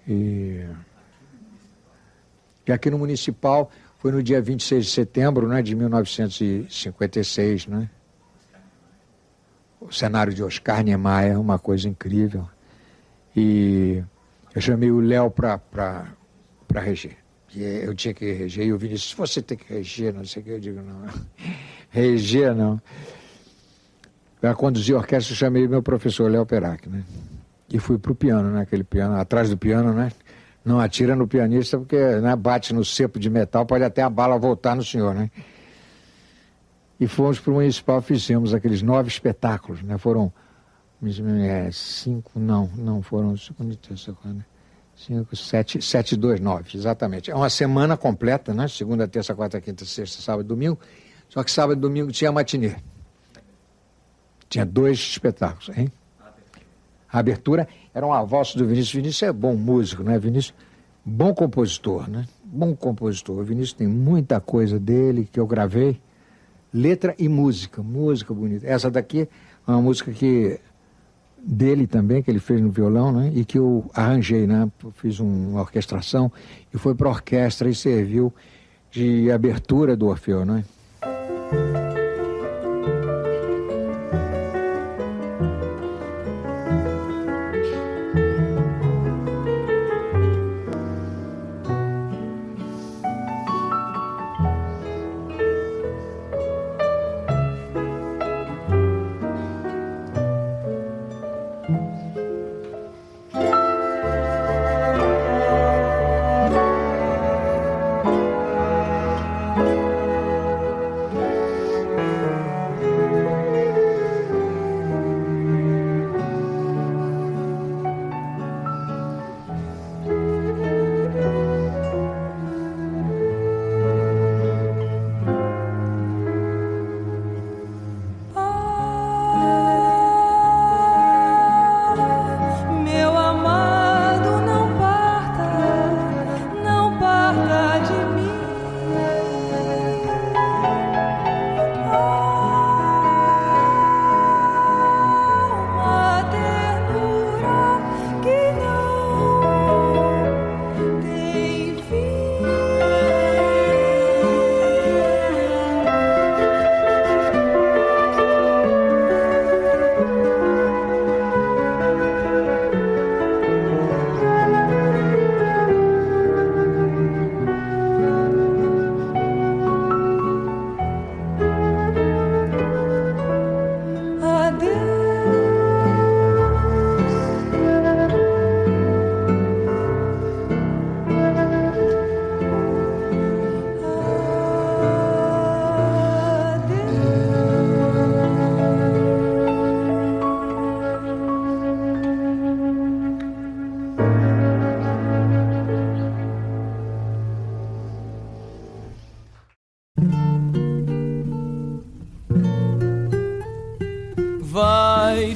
E, 0.08 0.66
e 2.66 2.72
aqui 2.72 2.90
no 2.90 2.98
Municipal 2.98 3.70
foi 4.00 4.14
no 4.14 4.24
dia 4.24 4.42
26 4.42 4.86
de 4.86 4.92
setembro 4.92 5.48
né, 5.48 5.62
de 5.62 5.76
1956, 5.76 7.68
né? 7.68 7.90
O 9.80 9.92
cenário 9.92 10.34
de 10.34 10.44
Oscar 10.44 10.84
Niemeyer, 10.84 11.34
é 11.34 11.38
uma 11.38 11.60
coisa 11.60 11.88
incrível. 11.88 12.48
E 13.36 14.02
eu 14.54 14.62
chamei 14.62 14.90
o 14.90 15.00
Léo 15.00 15.30
para 15.30 16.10
reger. 16.76 17.18
E 17.54 17.64
eu 17.64 17.94
tinha 17.94 18.14
que 18.14 18.32
reger. 18.32 18.66
E 18.66 18.74
o 18.74 18.78
Vinícius, 18.78 19.12
se 19.12 19.16
você 19.16 19.42
tem 19.42 19.58
que 19.58 19.74
reger, 19.74 20.14
não 20.14 20.26
sei 20.26 20.42
o 20.42 20.46
que, 20.46 20.52
eu 20.52 20.60
digo, 20.60 20.82
não. 20.82 21.06
reger, 21.90 22.56
não. 22.56 22.82
Para 24.42 24.54
conduzir 24.54 24.96
a 24.96 25.00
orquestra, 25.00 25.34
eu 25.34 25.38
chamei 25.38 25.68
meu 25.68 25.82
professor 25.82 26.30
Léo 26.30 26.46
Perac, 26.46 26.88
né? 26.90 27.04
E 27.70 27.80
fui 27.80 27.98
para 27.98 28.12
o 28.12 28.16
piano, 28.16 28.52
né? 28.52 28.62
Aquele 28.62 28.84
piano, 28.84 29.16
atrás 29.16 29.50
do 29.50 29.58
piano, 29.58 29.94
né? 29.94 30.12
Não 30.64 30.80
atira 30.80 31.16
no 31.16 31.28
pianista, 31.28 31.78
porque 31.78 31.98
né, 31.98 32.36
bate 32.36 32.74
no 32.74 32.84
cepo 32.84 33.20
de 33.20 33.30
metal, 33.30 33.66
pode 33.66 33.84
até 33.84 34.02
a 34.02 34.10
bala 34.10 34.38
voltar 34.38 34.76
no 34.76 34.84
senhor, 34.84 35.14
né? 35.14 35.30
E 37.00 37.08
fomos 37.08 37.40
para 37.40 37.52
o 37.52 37.56
municipal, 37.56 38.02
fizemos 38.02 38.54
aqueles 38.54 38.82
nove 38.82 39.10
espetáculos, 39.10 39.82
né? 39.82 39.98
Foram 39.98 40.32
é, 41.44 41.70
cinco, 41.72 42.40
não, 42.40 42.70
não, 42.76 43.02
foram 43.02 43.36
terça, 43.82 44.14
quarta, 44.14 44.46
cinco, 44.96 45.36
sete, 45.36 45.82
sete, 45.82 46.16
dois, 46.16 46.40
nove, 46.40 46.78
exatamente. 46.78 47.30
É 47.30 47.36
uma 47.36 47.50
semana 47.50 47.98
completa, 47.98 48.54
né? 48.54 48.68
Segunda, 48.68 49.08
terça, 49.08 49.36
quarta, 49.36 49.60
quinta, 49.60 49.84
sexta, 49.84 50.22
sábado, 50.22 50.48
domingo. 50.48 50.80
Só 51.28 51.44
que 51.44 51.52
sábado 51.52 51.78
e 51.78 51.82
domingo 51.82 52.12
tinha 52.12 52.32
matinê. 52.32 52.76
Tinha 54.48 54.66
dois 54.66 54.98
espetáculos, 55.00 55.76
hein? 55.78 55.92
A 57.12 57.20
abertura 57.20 57.68
era 57.94 58.06
uma 58.06 58.24
voz 58.24 58.56
do 58.56 58.66
Vinícius. 58.66 58.94
Vinícius 58.94 59.24
é 59.24 59.32
bom 59.32 59.56
músico, 59.56 60.04
né? 60.04 60.18
Vinícius, 60.18 60.54
bom 61.04 61.34
compositor, 61.34 62.10
né? 62.10 62.26
Bom 62.44 62.76
compositor. 62.76 63.40
O 63.40 63.44
Vinícius 63.44 63.74
tem 63.74 63.88
muita 63.88 64.40
coisa 64.40 64.80
dele 64.80 65.28
que 65.32 65.40
eu 65.40 65.48
gravei 65.48 66.02
letra 66.76 67.16
e 67.18 67.30
música, 67.30 67.82
música 67.82 68.34
bonita. 68.34 68.68
Essa 68.68 68.92
daqui 68.92 69.22
é 69.22 69.72
uma 69.72 69.82
música 69.82 70.12
que 70.12 70.60
dele 71.38 71.88
também, 71.88 72.22
que 72.22 72.30
ele 72.30 72.40
fez 72.40 72.60
no 72.60 72.70
violão, 72.70 73.14
né? 73.14 73.32
E 73.34 73.46
que 73.46 73.58
eu 73.58 73.90
arranjei, 73.94 74.46
né? 74.46 74.70
Fiz 74.96 75.20
uma 75.20 75.62
orquestração 75.62 76.30
e 76.74 76.78
foi 76.78 76.94
para 76.94 77.08
orquestra 77.08 77.70
e 77.70 77.76
serviu 77.76 78.34
de 78.92 79.32
abertura 79.32 79.96
do 79.96 80.08
Orfeu, 80.08 80.44
né? 80.44 80.66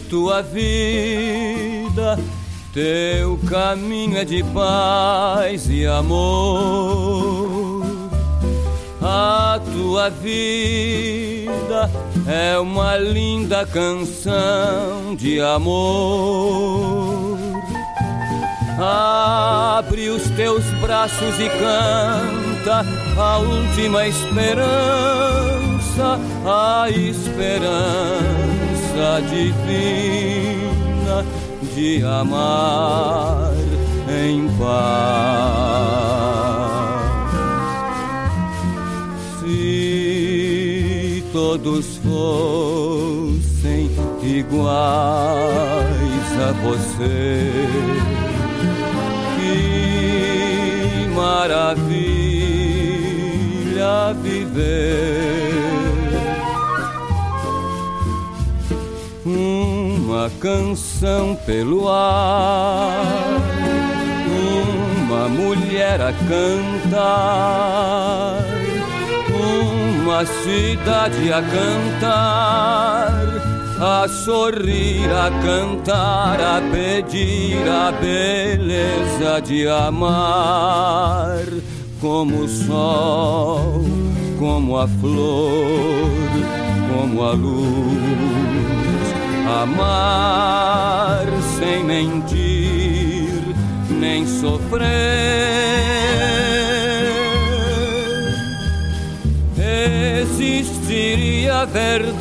Tua 0.10 0.42
vida, 0.42 2.18
teu 2.74 3.38
caminho 3.48 4.18
é 4.18 4.26
de 4.26 4.44
paz 4.46 5.70
e 5.70 5.86
amor. 5.86 7.86
A 9.02 9.62
tua 9.72 10.10
vida 10.10 11.90
é 12.28 12.58
uma 12.58 12.98
linda 12.98 13.66
canção 13.68 15.16
de 15.16 15.40
amor. 15.40 17.38
Abre 18.82 20.10
os 20.10 20.28
teus 20.32 20.66
braços 20.82 21.40
e 21.40 21.48
canta 21.50 22.84
a 23.16 23.38
última 23.38 24.08
esperança, 24.08 24.68
a 26.46 26.90
esperança 26.90 28.49
graça 29.00 29.22
divina 29.22 31.18
de 31.74 32.04
amar 32.04 33.54
em 34.10 34.50
paz. 34.58 35.00
Se 39.40 41.24
todos 41.32 41.98
fossem 41.98 43.90
iguais 44.22 45.40
a 46.42 46.52
você, 46.62 47.52
que 49.38 51.08
maravilha 51.16 52.04
viver 54.22 55.59
uma 60.10 60.30
canção 60.42 61.38
pelo 61.46 61.88
ar, 61.88 63.06
uma 65.08 65.30
mulher 65.30 66.02
a 66.02 66.12
cantar, 66.28 66.84
uma 69.30 70.26
cidade 70.26 71.32
a 71.32 71.44
cantar, 71.44 73.14
a 73.80 74.08
sorrir, 74.08 75.12
a 75.12 75.30
cantar, 75.46 76.42
a 76.42 76.60
pedir 76.72 77.70
a 77.70 77.92
beleza 77.92 79.40
de 79.44 79.68
amar, 79.68 81.38
como 82.02 82.46
o 82.46 82.50
sol, 82.50 83.86
como 84.40 84.76
a 84.76 84.88
flor, 84.88 86.10
como 86.92 87.24
a 87.24 87.32
luz 87.34 88.29
amar 89.50 91.26
sem 91.58 91.84
mentir 91.84 93.56
nem 93.90 94.26
sofrer. 94.26 94.88
Existiria 100.22 101.66
verdade, 101.66 102.20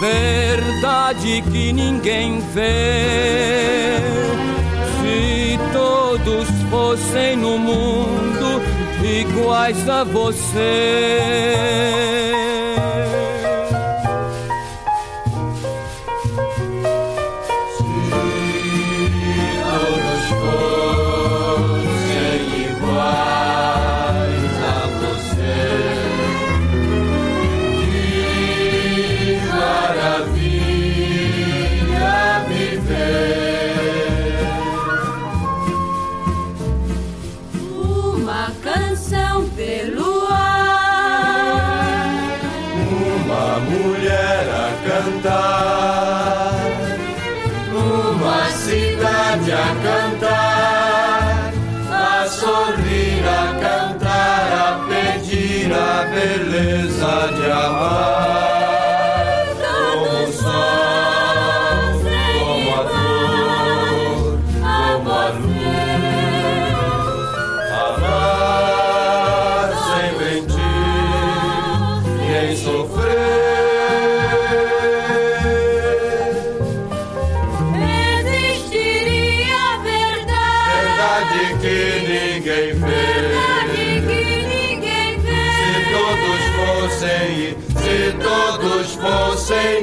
verdade 0.00 1.42
que 1.50 1.72
ninguém 1.72 2.40
vê. 2.52 3.98
Se 5.00 5.58
todos 5.72 6.48
fossem 6.70 7.36
no 7.36 7.58
mundo 7.58 8.60
iguais 9.02 9.88
a 9.88 10.04
você. 10.04 11.44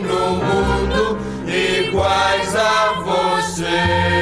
No 0.02 0.36
mundo 0.36 1.18
iguais 1.48 2.56
a 2.56 3.02
você. 3.02 4.22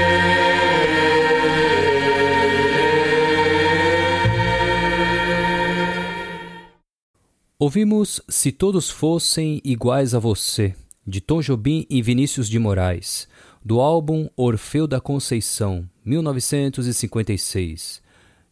Ouvimos 7.61 8.21
Se 8.29 8.53
Todos 8.53 8.89
Fossem 8.89 9.61
Iguais 9.65 10.15
a 10.15 10.19
Você, 10.19 10.73
de 11.05 11.19
Tom 11.19 11.41
Jobim 11.41 11.85
e 11.89 12.01
Vinícius 12.01 12.47
de 12.47 12.57
Moraes, 12.57 13.27
do 13.63 13.81
álbum 13.81 14.29
Orfeu 14.37 14.87
da 14.87 15.01
Conceição, 15.01 15.85
1956. 16.05 18.01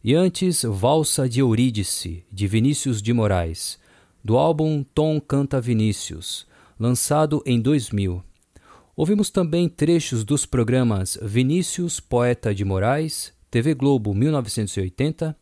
E 0.04 0.14
antes, 0.14 0.62
Valsa 0.62 1.26
de 1.26 1.40
Eurídice, 1.40 2.22
de 2.30 2.46
Vinícius 2.46 3.00
de 3.00 3.14
Moraes, 3.14 3.78
do 4.22 4.36
álbum 4.36 4.84
Tom 4.94 5.18
Canta 5.20 5.58
Vinícius, 5.58 6.46
lançado 6.78 7.42
em 7.44 7.60
2000. 7.60 8.22
Ouvimos 8.96 9.30
também 9.30 9.68
trechos 9.68 10.24
dos 10.24 10.44
programas 10.44 11.18
Vinícius 11.22 12.00
Poeta 12.00 12.54
de 12.54 12.64
Moraes, 12.64 13.32
TV 13.50 13.74
Globo 13.74 14.14
1980 14.14 15.36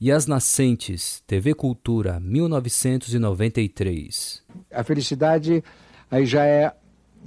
e 0.00 0.12
As 0.12 0.26
Nascentes, 0.26 1.22
TV 1.26 1.54
Cultura, 1.54 2.20
1993. 2.20 4.42
A 4.70 4.84
felicidade 4.84 5.64
aí 6.10 6.26
já 6.26 6.44
é 6.44 6.74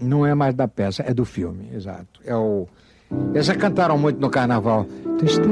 não 0.01 0.25
é 0.25 0.33
mais 0.33 0.55
da 0.55 0.65
peça, 0.67 1.03
é 1.03 1.13
do 1.13 1.25
filme, 1.25 1.69
exato. 1.73 2.21
É 2.25 2.35
o 2.35 2.67
cantaram 3.57 3.97
muito 3.97 4.19
no 4.19 4.29
carnaval. 4.29 4.85
Tristeza 5.17 5.49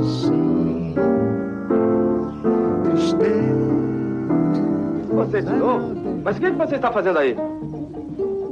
sim. 0.04 0.96
Tristeza. 2.84 3.76
Você 5.14 5.42
de 5.44 5.54
novo? 5.54 5.96
Mas 6.24 6.38
o 6.38 6.40
que, 6.40 6.46
é 6.48 6.52
que 6.52 6.58
você 6.58 6.76
está 6.76 6.92
fazendo 6.92 7.20
aí? 7.20 7.38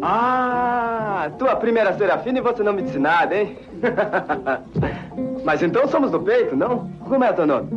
Ah, 0.03 1.31
tua 1.39 1.55
primeira 1.55 1.91
serafina 1.97 2.37
e 2.37 2.41
você 2.41 2.61
não 2.61 2.73
me 2.73 2.83
disse 2.83 2.99
nada, 2.99 3.35
hein? 3.35 3.57
Mas 5.43 5.63
então 5.63 5.87
somos 5.87 6.11
do 6.11 6.19
peito, 6.19 6.55
não? 6.55 6.87
Como 7.09 7.23
é 7.23 7.33
teu 7.33 7.47
nome? 7.47 7.69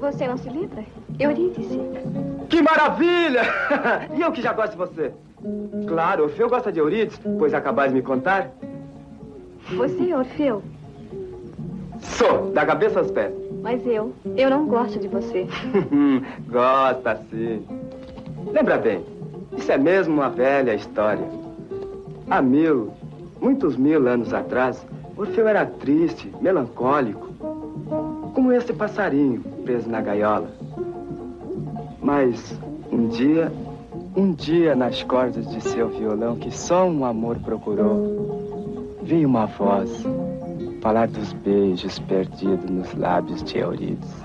Você 0.00 0.26
não 0.26 0.36
se 0.36 0.50
lembra? 0.50 0.84
Eurídice. 1.16 1.80
Que 2.48 2.60
maravilha! 2.60 3.42
e 4.16 4.20
eu 4.20 4.32
que 4.32 4.42
já 4.42 4.52
gosto 4.52 4.72
de 4.72 4.78
você. 4.78 5.12
Claro, 5.86 6.24
Orfeu 6.24 6.48
gosta 6.48 6.72
de 6.72 6.80
Eurídice, 6.80 7.20
pois 7.38 7.54
acabais 7.54 7.92
de 7.92 7.98
me 7.98 8.02
contar. 8.02 8.50
Você 9.76 10.10
é 10.10 10.16
Orfeu? 10.16 10.62
Sou, 12.00 12.50
da 12.52 12.66
cabeça 12.66 12.98
aos 12.98 13.10
pés. 13.10 13.32
Mas 13.62 13.86
eu, 13.86 14.12
eu 14.36 14.50
não 14.50 14.66
gosto 14.66 14.98
de 14.98 15.06
você. 15.06 15.46
Gosta 16.48 17.20
sim. 17.30 17.64
Lembra 18.52 18.78
bem, 18.78 19.04
isso 19.56 19.70
é 19.70 19.78
mesmo 19.78 20.14
uma 20.14 20.30
velha 20.30 20.74
história. 20.74 21.26
Há 22.28 22.40
mil, 22.40 22.90
muitos 23.40 23.76
mil 23.76 24.08
anos 24.08 24.32
atrás, 24.32 24.84
Orfeu 25.16 25.46
era 25.46 25.66
triste, 25.66 26.32
melancólico, 26.40 27.28
como 28.34 28.52
esse 28.52 28.72
passarinho 28.72 29.42
preso 29.64 29.88
na 29.88 30.00
gaiola. 30.00 30.50
Mas 32.00 32.58
um 32.90 33.08
dia, 33.08 33.52
um 34.16 34.32
dia 34.32 34.74
nas 34.74 35.02
cordas 35.02 35.46
de 35.48 35.60
seu 35.60 35.88
violão 35.90 36.36
que 36.36 36.50
só 36.50 36.86
um 36.86 37.04
amor 37.04 37.38
procurou, 37.40 38.39
veio 39.10 39.26
uma 39.26 39.46
voz 39.46 39.90
falar 40.80 41.08
dos 41.08 41.32
beijos 41.32 41.98
perdidos 41.98 42.70
nos 42.70 42.94
lábios 42.94 43.42
de 43.42 43.58
Eurídice. 43.58 44.24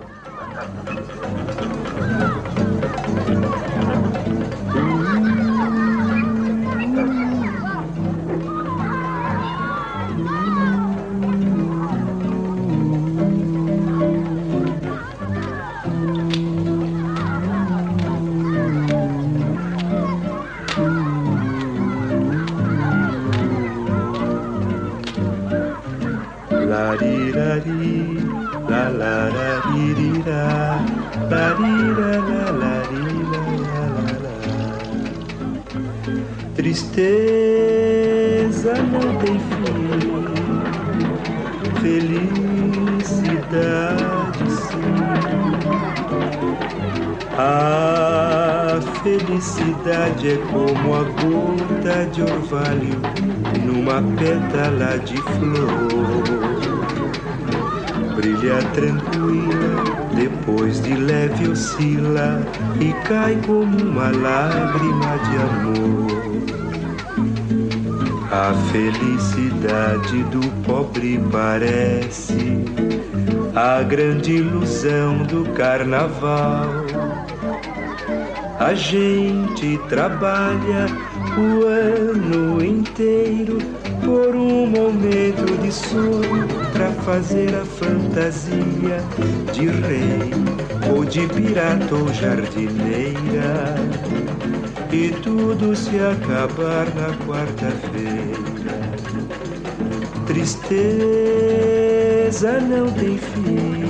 Felicidade 49.86 50.30
é 50.32 50.38
como 50.52 50.96
a 50.96 51.04
gota 51.04 52.06
de 52.12 52.24
orvalho 52.24 53.00
numa 53.64 54.02
pétala 54.18 54.98
de 54.98 55.16
flor 55.18 56.56
brilha 58.16 58.64
tranquila, 58.74 59.84
depois 60.16 60.82
de 60.82 60.96
leve 60.96 61.50
oscila 61.50 62.42
e 62.80 62.94
cai 63.08 63.40
como 63.46 63.78
uma 63.78 64.10
lágrima 64.10 65.20
de 65.20 65.38
amor. 65.38 66.26
A 68.32 68.54
felicidade 68.72 70.24
do 70.24 70.42
pobre 70.64 71.20
parece 71.32 72.66
a 73.54 73.84
grande 73.84 74.38
ilusão 74.38 75.24
do 75.24 75.46
carnaval. 75.52 76.85
A 78.66 78.74
gente 78.74 79.78
trabalha 79.90 80.88
o 81.38 81.66
ano 81.68 82.66
inteiro 82.66 83.60
por 84.04 84.36
um 84.36 84.66
momento 84.66 85.46
de 85.62 85.72
sono 85.72 86.48
para 86.74 86.90
fazer 87.04 87.54
a 87.54 87.64
fantasia 87.64 89.04
de 89.54 89.68
rei 89.68 90.32
ou 90.92 91.06
de 91.06 91.28
pirata 91.28 91.94
ou 91.94 92.12
jardineira 92.12 93.76
e 94.92 95.12
tudo 95.22 95.76
se 95.76 96.00
acabar 96.00 96.88
na 96.96 97.14
quarta-feira. 97.28 98.74
Tristeza 100.26 101.40
não 102.62 102.92
tem 102.94 103.16
fim. 103.16 103.86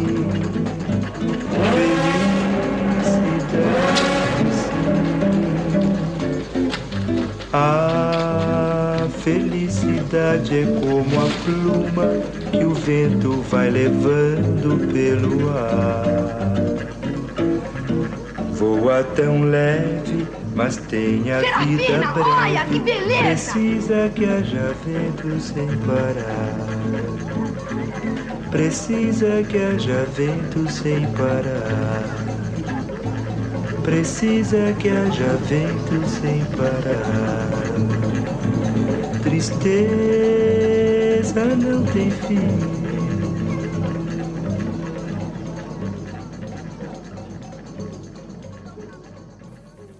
A 7.57 9.07
felicidade 9.23 10.59
é 10.59 10.65
como 10.65 11.21
a 11.21 11.29
pluma 11.45 12.07
que 12.51 12.65
o 12.65 12.73
vento 12.73 13.41
vai 13.43 13.69
levando 13.69 14.91
pelo 14.91 15.49
ar. 15.49 16.53
Voa 18.51 19.03
tão 19.03 19.43
leve 19.43 20.27
mas 20.55 20.77
tem 20.77 21.31
a 21.31 21.39
vida 21.65 21.97
breve. 22.13 22.29
Olha, 22.29 22.65
que 22.65 22.79
beleza! 22.79 23.23
Precisa 23.23 24.09
que 24.15 24.25
haja 24.25 24.73
vento 24.85 25.39
sem 25.39 25.67
parar. 25.79 26.55
Precisa 28.49 29.43
que 29.43 29.57
haja 29.57 30.05
vento 30.15 30.71
sem 30.71 31.05
parar. 31.11 32.24
Precisa 33.85 34.73
que 34.79 34.89
haja 34.89 35.37
vento 35.47 36.03
sem 36.09 36.43
parar. 36.57 37.47
Tristeza 39.21 40.65
não 41.55 41.85
tem 41.85 42.09
fim. 42.09 42.39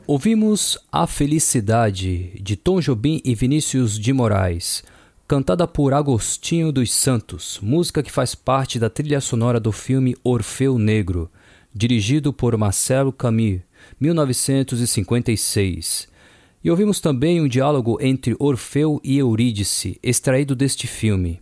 Ouvimos 0.07 0.79
A 0.91 1.05
Felicidade, 1.05 2.41
de 2.41 2.55
Tom 2.55 2.79
Jobim 2.79 3.21
e 3.23 3.35
Vinícius 3.35 3.99
de 3.99 4.11
Moraes, 4.11 4.83
cantada 5.27 5.67
por 5.67 5.93
Agostinho 5.93 6.71
dos 6.71 6.91
Santos, 6.91 7.59
música 7.61 8.01
que 8.01 8.11
faz 8.11 8.33
parte 8.33 8.79
da 8.79 8.89
trilha 8.89 9.21
sonora 9.21 9.59
do 9.59 9.71
filme 9.71 10.15
Orfeu 10.23 10.79
Negro, 10.79 11.29
dirigido 11.71 12.31
por 12.31 12.57
Marcelo 12.57 13.11
Camus, 13.11 13.61
1956. 13.99 16.07
E 16.63 16.71
ouvimos 16.71 16.99
também 16.99 17.39
um 17.39 17.47
diálogo 17.47 17.99
entre 18.01 18.35
Orfeu 18.39 18.99
e 19.03 19.17
Eurídice, 19.17 19.99
extraído 20.01 20.55
deste 20.55 20.87
filme. 20.87 21.39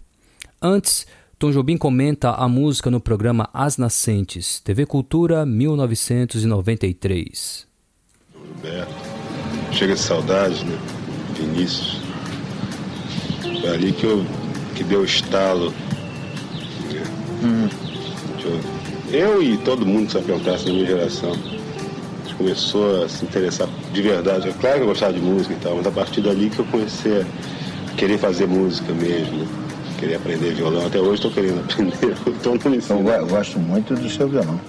Antes, 0.61 1.07
Tom 1.39 1.51
Jobim 1.51 1.77
comenta 1.77 2.31
a 2.31 2.45
música 2.47 2.91
no 2.91 3.01
programa 3.01 3.49
As 3.53 3.77
Nascentes, 3.77 4.59
TV 4.59 4.85
Cultura 4.85 5.45
1993. 5.45 7.67
Roberto, 8.33 8.93
chega 9.71 9.93
de 9.93 9.99
saudade, 9.99 10.65
né? 10.65 10.77
Vinícius. 11.37 12.01
Foi 13.61 13.69
ali 13.69 13.91
que, 13.91 14.05
eu, 14.05 14.25
que 14.75 14.83
deu 14.83 15.01
o 15.01 15.05
estalo. 15.05 15.73
Hum. 17.43 17.69
Eu, 19.11 19.17
eu, 19.17 19.43
e 19.43 19.57
todo 19.57 19.85
mundo, 19.85 20.11
se 20.11 20.17
eu 20.17 20.21
perguntasse 20.21 20.65
na 20.65 20.73
minha 20.73 20.85
geração, 20.85 21.33
começou 22.33 23.03
a 23.03 23.09
se 23.09 23.25
interessar 23.25 23.67
de 23.91 24.01
verdade. 24.01 24.49
É 24.49 24.53
claro 24.53 24.77
que 24.77 24.83
eu 24.83 24.87
gostava 24.87 25.13
de 25.13 25.19
música 25.19 25.53
e 25.53 25.57
tal, 25.57 25.75
mas 25.75 25.87
a 25.87 25.91
partir 25.91 26.21
dali 26.21 26.49
que 26.49 26.59
eu 26.59 26.65
comecei 26.65 27.21
a 27.21 27.95
querer 27.95 28.17
fazer 28.17 28.47
música 28.47 28.91
mesmo. 28.93 29.37
Né? 29.37 29.63
queria 30.03 30.17
aprender 30.17 30.53
violão. 30.53 30.85
Até 30.85 30.99
hoje 30.99 31.13
estou 31.13 31.31
querendo 31.31 31.61
aprender. 31.61 32.11
Estou 32.35 32.69
no 32.69 32.75
ensino. 32.75 33.09
Eu 33.09 33.27
gosto 33.27 33.57
muito 33.57 33.95
do 33.95 34.09
seu 34.09 34.27
violão. 34.27 34.59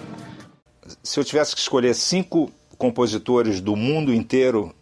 Se 1.03 1.19
eu 1.19 1.25
tivesse 1.25 1.55
que 1.55 1.61
escolher 1.61 1.93
cinco 1.95 2.53
compositores 2.79 3.61
do 3.61 3.75
mundo 3.75 4.15
inteiro, 4.15 4.73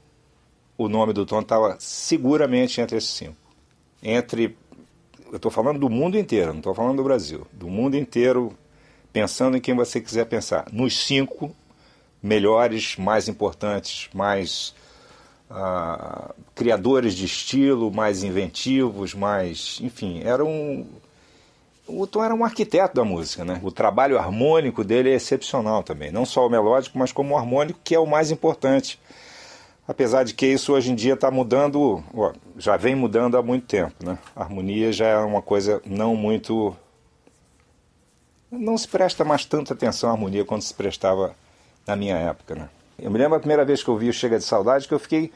o 0.76 0.88
nome 0.88 1.14
do 1.14 1.24
Tom 1.24 1.40
estava 1.40 1.76
seguramente 1.78 2.80
entre 2.80 2.98
esses 2.98 3.10
cinco. 3.10 3.36
Entre. 4.02 4.56
Eu 5.30 5.36
estou 5.36 5.50
falando 5.50 5.78
do 5.78 5.88
mundo 5.88 6.18
inteiro, 6.18 6.50
não 6.50 6.58
estou 6.58 6.74
falando 6.74 6.98
do 6.98 7.04
Brasil. 7.04 7.46
Do 7.50 7.68
mundo 7.68 7.96
inteiro, 7.96 8.52
pensando 9.10 9.56
em 9.56 9.60
quem 9.60 9.74
você 9.74 10.02
quiser 10.02 10.26
pensar. 10.26 10.66
Nos 10.70 10.98
cinco 10.98 11.56
melhores, 12.22 12.96
mais 12.96 13.28
importantes, 13.28 14.08
mais 14.14 14.74
uh, 15.50 16.32
criadores 16.54 17.14
de 17.14 17.24
estilo, 17.24 17.90
mais 17.90 18.22
inventivos, 18.22 19.14
mais. 19.14 19.78
Enfim, 19.82 20.22
era 20.24 20.44
um. 20.44 20.86
O 21.86 22.06
Tom 22.06 22.22
era 22.22 22.34
um 22.34 22.44
arquiteto 22.44 22.94
da 22.94 23.04
música, 23.04 23.44
né? 23.44 23.60
O 23.62 23.72
trabalho 23.72 24.16
harmônico 24.16 24.84
dele 24.84 25.10
é 25.10 25.14
excepcional 25.14 25.82
também. 25.82 26.12
Não 26.12 26.24
só 26.24 26.46
o 26.46 26.50
melódico, 26.50 26.96
mas 26.96 27.10
como 27.10 27.34
o 27.34 27.36
harmônico, 27.36 27.80
que 27.82 27.94
é 27.94 27.98
o 27.98 28.06
mais 28.06 28.30
importante. 28.30 29.00
Apesar 29.86 30.22
de 30.22 30.32
que 30.32 30.46
isso 30.46 30.72
hoje 30.72 30.92
em 30.92 30.94
dia 30.94 31.14
está 31.14 31.28
mudando, 31.28 32.02
ó, 32.14 32.32
já 32.56 32.76
vem 32.76 32.94
mudando 32.94 33.36
há 33.36 33.42
muito 33.42 33.66
tempo, 33.66 33.94
né? 34.04 34.16
A 34.34 34.42
harmonia 34.42 34.92
já 34.92 35.06
é 35.06 35.18
uma 35.18 35.42
coisa 35.42 35.82
não 35.84 36.14
muito. 36.14 36.74
Não 38.48 38.78
se 38.78 38.86
presta 38.86 39.24
mais 39.24 39.44
tanta 39.44 39.74
atenção 39.74 40.08
à 40.08 40.12
harmonia 40.12 40.44
quanto 40.44 40.62
se 40.62 40.72
prestava 40.72 41.34
na 41.86 41.96
minha 41.96 42.16
época, 42.16 42.54
né? 42.54 42.68
Eu 42.98 43.10
me 43.10 43.18
lembro 43.18 43.36
a 43.36 43.40
primeira 43.40 43.64
vez 43.64 43.82
que 43.82 43.88
eu 43.88 43.96
vi 43.96 44.08
o 44.08 44.12
Chega 44.12 44.38
de 44.38 44.44
Saudade 44.44 44.86
que 44.86 44.94
eu 44.94 44.98
fiquei 44.98 45.32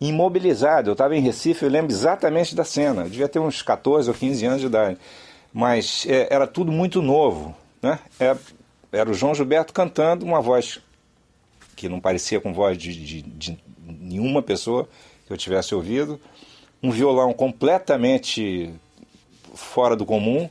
imobilizado. 0.00 0.88
Eu 0.88 0.92
estava 0.92 1.14
em 1.14 1.20
Recife, 1.20 1.64
eu 1.64 1.68
lembro 1.68 1.92
exatamente 1.92 2.54
da 2.54 2.64
cena. 2.64 3.02
Eu 3.02 3.10
devia 3.10 3.28
ter 3.28 3.38
uns 3.38 3.60
14 3.60 4.08
ou 4.08 4.14
15 4.14 4.46
anos 4.46 4.60
de 4.60 4.66
idade. 4.66 4.98
Mas 5.52 6.06
é, 6.08 6.28
era 6.30 6.46
tudo 6.46 6.72
muito 6.72 7.02
novo. 7.02 7.54
Né? 7.82 7.98
É, 8.18 8.36
era 8.92 9.10
o 9.10 9.14
João 9.14 9.34
Gilberto 9.34 9.72
cantando 9.72 10.24
uma 10.24 10.40
voz 10.40 10.80
que 11.76 11.88
não 11.88 12.00
parecia 12.00 12.40
com 12.40 12.52
voz 12.52 12.78
de, 12.78 12.94
de, 12.94 13.22
de 13.22 13.58
nenhuma 13.86 14.42
pessoa 14.42 14.88
que 15.26 15.32
eu 15.32 15.36
tivesse 15.36 15.74
ouvido. 15.74 16.20
Um 16.82 16.90
violão 16.90 17.32
completamente 17.32 18.72
fora 19.54 19.94
do 19.94 20.06
comum. 20.06 20.48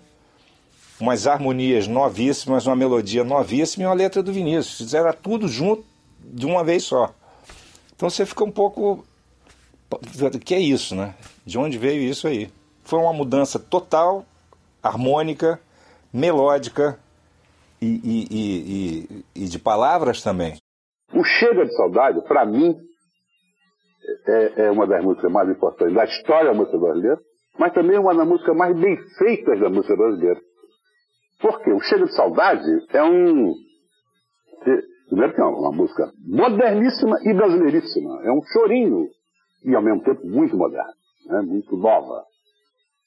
Umas 1.00 1.28
harmonias 1.28 1.88
novíssimas, 1.88 2.68
uma 2.68 2.76
melodia 2.76 3.24
novíssima 3.24 3.84
e 3.84 3.88
uma 3.88 3.96
letra 3.96 4.22
do 4.22 4.34
Vinícius. 4.34 4.94
Era 4.94 5.14
tudo 5.14 5.48
junto 5.48 5.86
de 6.22 6.46
uma 6.46 6.64
vez 6.64 6.84
só. 6.84 7.14
Então 7.96 8.10
você 8.10 8.26
fica 8.26 8.44
um 8.44 8.52
pouco. 8.52 9.06
O 9.92 10.40
que 10.40 10.54
é 10.54 10.60
isso, 10.60 10.96
né? 10.96 11.16
De 11.46 11.58
onde 11.58 11.78
veio 11.78 12.02
isso 12.02 12.28
aí? 12.28 12.50
Foi 12.84 13.00
uma 13.00 13.14
mudança 13.14 13.58
total, 13.58 14.26
harmônica, 14.84 15.60
melódica 16.14 17.00
e, 17.82 17.88
e, 18.04 18.28
e, 18.32 19.44
e 19.44 19.46
de 19.46 19.60
palavras 19.60 20.22
também. 20.22 20.58
O 21.14 21.24
Chega 21.24 21.66
de 21.66 21.76
Saudade, 21.76 22.22
para 22.28 22.46
mim, 22.46 22.76
é, 24.28 24.66
é, 24.66 24.72
uma 24.72 24.86
das 24.86 25.04
músicas 25.04 25.32
mais 25.32 25.50
importantes 25.50 25.96
da 25.96 26.06
história 26.06 26.52
da 26.52 26.58
música 26.58 26.78
brasileira, 26.78 27.20
mas 27.58 27.74
também 27.74 27.98
uma 27.98 28.14
das 28.16 28.28
músicas 28.28 28.56
mais 28.56 28.76
bem 28.80 28.98
feitas 29.18 29.60
da 29.60 29.70
música 29.70 29.96
brasileira. 29.96 30.40
Por 31.42 31.62
quê? 31.62 31.72
O 31.72 31.80
Chega 31.82 32.06
de 32.06 32.16
Saudade 32.16 32.70
é 32.94 33.04
um. 33.04 33.54
Primeiro 35.08 35.34
que 35.34 35.42
é 35.42 35.44
uma 35.44 35.72
música 35.72 36.12
moderníssima 36.28 37.18
e 37.24 37.34
brasileiríssima. 37.34 38.22
É 38.24 38.32
um 38.32 38.42
chorinho 38.54 39.08
e 39.64 39.76
ao 39.76 39.82
mesmo 39.82 40.04
tempo 40.04 40.26
muito 40.26 40.56
moderno, 40.56 40.94
né? 41.26 41.42
muito 41.42 41.76
nova. 41.76 42.24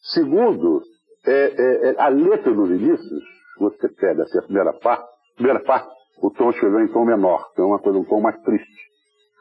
Segundo, 0.00 0.82
é, 1.26 1.32
é, 1.32 1.90
é 1.90 2.00
a 2.00 2.08
letra 2.08 2.52
do 2.52 2.66
Vinícius, 2.66 3.22
você 3.58 3.88
pega 3.88 4.24
assim, 4.24 4.38
a 4.38 4.42
primeira 4.42 4.72
parte, 4.72 5.06
primeira 5.36 5.60
parte, 5.60 5.88
o 6.20 6.30
tom 6.30 6.50
escreveu 6.50 6.80
em 6.80 6.92
tom 6.92 7.04
menor, 7.04 7.52
que 7.54 7.60
é 7.60 7.64
uma 7.64 7.78
coisa, 7.78 7.98
um 7.98 8.04
tom 8.04 8.20
mais 8.20 8.40
triste. 8.42 8.82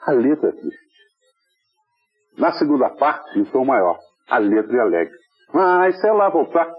A 0.05 0.11
letra 0.11 0.49
é 0.49 0.51
triste. 0.51 0.91
Na 2.37 2.51
segunda 2.53 2.89
parte, 2.89 3.39
em 3.39 3.45
tom 3.45 3.65
maior, 3.65 3.99
a 4.29 4.37
letra 4.37 4.77
é 4.77 4.79
alegre. 4.79 5.15
Mas, 5.53 5.99
sei 5.99 6.11
lá, 6.11 6.29
voltar, 6.29 6.71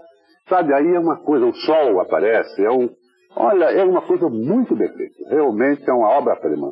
sabe, 0.47 0.73
aí 0.73 0.93
é 0.93 0.99
uma 0.99 1.17
coisa, 1.17 1.45
o 1.45 1.53
sol 1.53 1.99
aparece, 1.99 2.63
é 2.63 2.71
um, 2.71 2.89
Olha, 3.35 3.65
é 3.65 3.83
uma 3.83 4.01
coisa 4.01 4.29
muito 4.29 4.75
bem 4.75 4.89
feita. 4.89 5.15
Realmente 5.29 5.89
é 5.89 5.93
uma 5.93 6.09
obra-prima. 6.09 6.71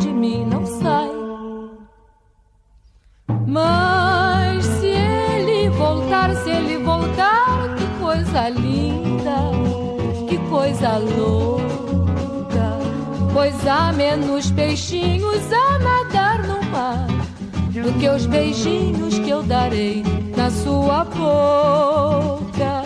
mim, 0.21 0.45
não 0.45 0.63
sai. 0.65 1.09
Mas 3.47 4.63
se 4.63 4.85
ele 4.87 5.69
voltar, 5.69 6.35
se 6.35 6.49
ele 6.51 6.77
voltar, 6.77 7.75
que 7.75 7.87
coisa 7.99 8.49
linda, 8.49 9.37
que 10.29 10.37
coisa 10.47 10.97
louca. 10.97 11.65
Pois 13.33 13.67
há 13.67 13.91
menos 13.93 14.51
peixinhos 14.51 15.51
a 15.51 15.79
nadar 15.79 16.43
no 16.47 16.61
mar 16.65 17.07
do 17.83 17.91
que 17.99 18.07
os 18.07 18.27
beijinhos 18.27 19.17
que 19.17 19.29
eu 19.29 19.41
darei 19.41 20.03
na 20.37 20.51
sua 20.51 21.03
boca. 21.05 22.83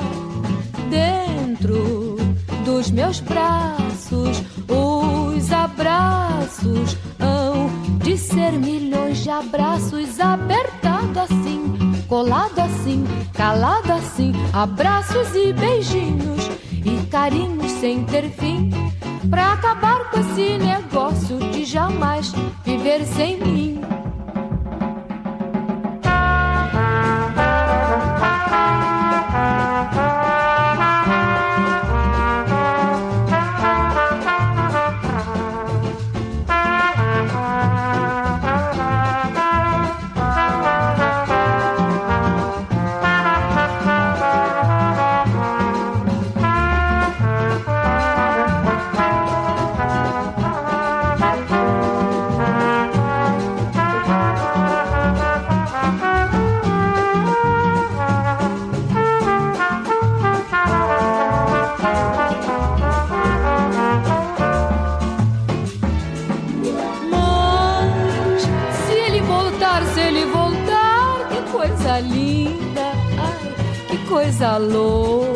Dentro 0.89 2.15
dos 2.63 2.91
meus 2.91 3.19
braços, 3.19 3.94
os 4.11 5.51
abraços 5.51 6.97
hão 7.19 7.69
de 7.99 8.17
ser 8.17 8.51
milhões 8.53 9.23
de 9.23 9.29
abraços 9.29 10.19
apertado 10.19 11.19
assim, 11.19 12.03
colado 12.07 12.59
assim, 12.59 13.03
calado 13.33 13.91
assim, 13.91 14.31
abraços 14.53 15.33
e 15.33 15.53
beijinhos 15.53 16.49
e 16.71 17.05
carinhos 17.07 17.71
sem 17.71 18.03
ter 18.05 18.29
fim. 18.29 18.69
Pra 19.29 19.53
acabar 19.53 20.11
com 20.11 20.19
esse 20.19 20.57
negócio 20.57 21.39
de 21.51 21.65
jamais 21.65 22.31
viver 22.63 23.03
sem 23.05 23.39
mim. 23.39 23.81
Coisa 74.25 74.57
louca. 74.57 75.29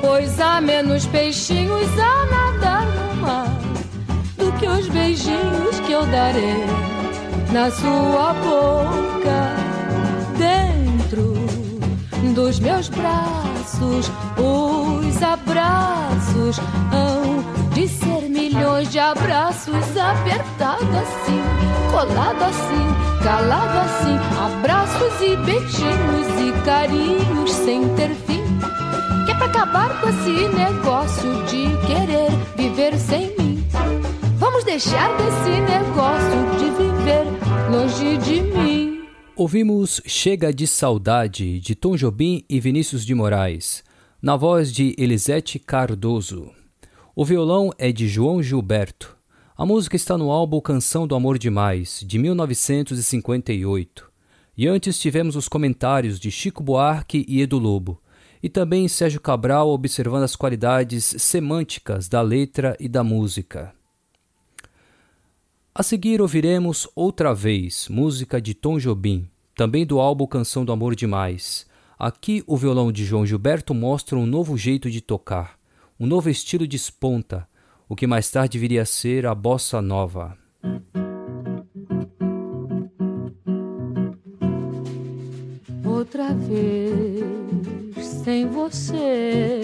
Pois 0.00 0.40
há 0.40 0.60
menos 0.60 1.06
peixinhos 1.06 1.88
a 1.96 2.26
nadar 2.26 2.86
no 2.86 3.20
mar 3.20 3.56
do 4.36 4.50
que 4.58 4.66
os 4.66 4.88
beijinhos 4.88 5.78
que 5.86 5.92
eu 5.92 6.04
darei 6.06 6.66
na 7.52 7.70
sua 7.70 8.34
boca. 8.34 9.38
Dentro 10.38 11.34
dos 12.34 12.58
meus 12.58 12.88
braços, 12.88 14.10
os 14.36 15.22
abraços 15.22 16.58
hão 16.92 17.44
de 17.74 17.86
ser 17.86 18.27
milhões 18.58 18.90
de 18.90 18.98
abraços 18.98 19.96
apertado 19.96 20.84
assim, 20.96 21.40
colado 21.92 22.42
assim, 22.42 23.22
calado 23.22 23.78
assim, 23.78 24.16
abraços 24.36 25.20
e 25.20 25.36
beijinhos 25.36 26.28
e 26.40 26.64
carinhos 26.64 27.50
sem 27.52 27.88
ter 27.94 28.10
fim. 28.26 28.42
Que 29.24 29.30
é 29.30 29.34
pra 29.34 29.46
acabar 29.46 30.00
com 30.00 30.08
esse 30.08 30.48
negócio 30.48 31.44
de 31.44 31.68
querer 31.86 32.30
viver 32.56 32.98
sem 32.98 33.28
mim. 33.38 33.64
Vamos 34.38 34.64
deixar 34.64 35.08
desse 35.16 35.60
negócio 35.60 36.58
de 36.58 36.70
viver 36.70 37.26
longe 37.70 38.16
de 38.18 38.40
mim. 38.40 39.08
Ouvimos 39.36 40.00
Chega 40.04 40.52
de 40.52 40.66
Saudade, 40.66 41.60
de 41.60 41.76
Tom 41.76 41.96
Jobim 41.96 42.44
e 42.50 42.58
Vinícius 42.58 43.06
de 43.06 43.14
Moraes, 43.14 43.84
na 44.20 44.36
voz 44.36 44.72
de 44.72 44.96
Elisete 44.98 45.60
Cardoso. 45.60 46.57
O 47.20 47.24
violão 47.24 47.72
é 47.78 47.90
de 47.90 48.06
João 48.06 48.40
Gilberto. 48.40 49.18
A 49.56 49.66
música 49.66 49.96
está 49.96 50.16
no 50.16 50.30
álbum 50.30 50.60
Canção 50.60 51.04
do 51.04 51.16
Amor 51.16 51.36
Demais, 51.36 52.04
de 52.06 52.16
1958. 52.16 54.08
E 54.56 54.68
antes 54.68 55.00
tivemos 55.00 55.34
os 55.34 55.48
comentários 55.48 56.20
de 56.20 56.30
Chico 56.30 56.62
Buarque 56.62 57.26
e 57.26 57.40
Edu 57.40 57.58
Lobo, 57.58 58.00
e 58.40 58.48
também 58.48 58.86
Sérgio 58.86 59.20
Cabral 59.20 59.68
observando 59.68 60.22
as 60.22 60.36
qualidades 60.36 61.12
semânticas 61.18 62.08
da 62.08 62.22
letra 62.22 62.76
e 62.78 62.88
da 62.88 63.02
música. 63.02 63.74
A 65.74 65.82
seguir 65.82 66.22
ouviremos 66.22 66.86
outra 66.94 67.34
vez 67.34 67.88
música 67.88 68.40
de 68.40 68.54
Tom 68.54 68.78
Jobim, 68.78 69.28
também 69.56 69.84
do 69.84 69.98
álbum 69.98 70.24
Canção 70.24 70.64
do 70.64 70.70
Amor 70.70 70.94
Demais. 70.94 71.66
Aqui 71.98 72.44
o 72.46 72.56
violão 72.56 72.92
de 72.92 73.04
João 73.04 73.26
Gilberto 73.26 73.74
mostra 73.74 74.16
um 74.16 74.24
novo 74.24 74.56
jeito 74.56 74.88
de 74.88 75.00
tocar, 75.00 75.57
um 75.98 76.06
novo 76.06 76.30
estilo 76.30 76.66
de 76.66 76.76
esponta, 76.76 77.48
o 77.88 77.96
que 77.96 78.06
mais 78.06 78.30
tarde 78.30 78.58
viria 78.58 78.82
a 78.82 78.86
ser 78.86 79.26
a 79.26 79.34
bossa 79.34 79.82
nova. 79.82 80.36
Outra 85.84 86.32
vez 86.34 88.06
sem 88.24 88.46
você, 88.46 89.62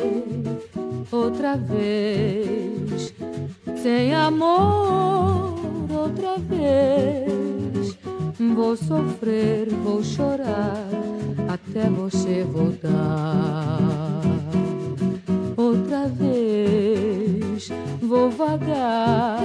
outra 1.11 1.57
vez 1.57 3.15
sem 3.83 4.15
amor 4.15 5.55
outra 6.05 6.39
vez. 6.39 7.99
Vou 8.55 8.77
sofrer, 8.77 9.69
vou 9.83 10.03
chorar 10.03 10.89
até 11.49 11.89
você 11.89 12.45
voltar. 12.45 14.14
Vez 16.19 17.71
vou 18.01 18.31
vagar 18.31 19.41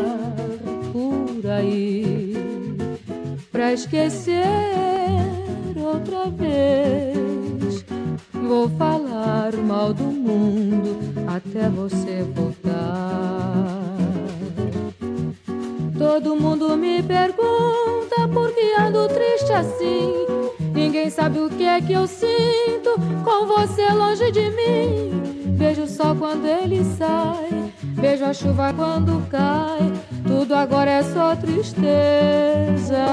por 0.92 1.50
aí 1.50 2.36
pra 3.52 3.74
esquecer 3.74 4.44
outra 5.78 6.30
vez. 6.30 7.86
Vou 8.34 8.70
falar 8.70 9.56
mal 9.58 9.94
do 9.94 10.04
mundo 10.04 10.98
até 11.28 11.70
você 11.70 12.24
voltar. 12.36 12.90
Todo 15.98 16.36
mundo 16.36 16.76
me 16.78 17.02
pergunta 17.04 18.28
por 18.34 18.52
que 18.54 18.74
ando 18.80 19.08
triste 19.08 19.52
assim. 19.52 20.26
Ninguém 20.74 21.10
sabe 21.10 21.40
o 21.40 21.50
que 21.50 21.64
é 21.64 21.82
que 21.82 21.94
eu 21.94 22.08
sinto 22.08 22.96
com 23.24 23.46
você 23.46 23.92
longe 23.92 24.32
de 24.32 24.50
mim. 24.52 25.39
Vejo 25.60 25.84
o 25.84 25.88
sol 25.90 26.16
quando 26.16 26.46
ele 26.46 26.82
sai, 26.98 27.74
vejo 27.82 28.24
a 28.24 28.34
chuva 28.34 28.74
quando 28.74 29.30
cai. 29.30 29.92
Tudo 30.26 30.56
agora 30.56 30.90
é 30.90 31.04
só 31.04 31.36
tristeza. 31.36 33.06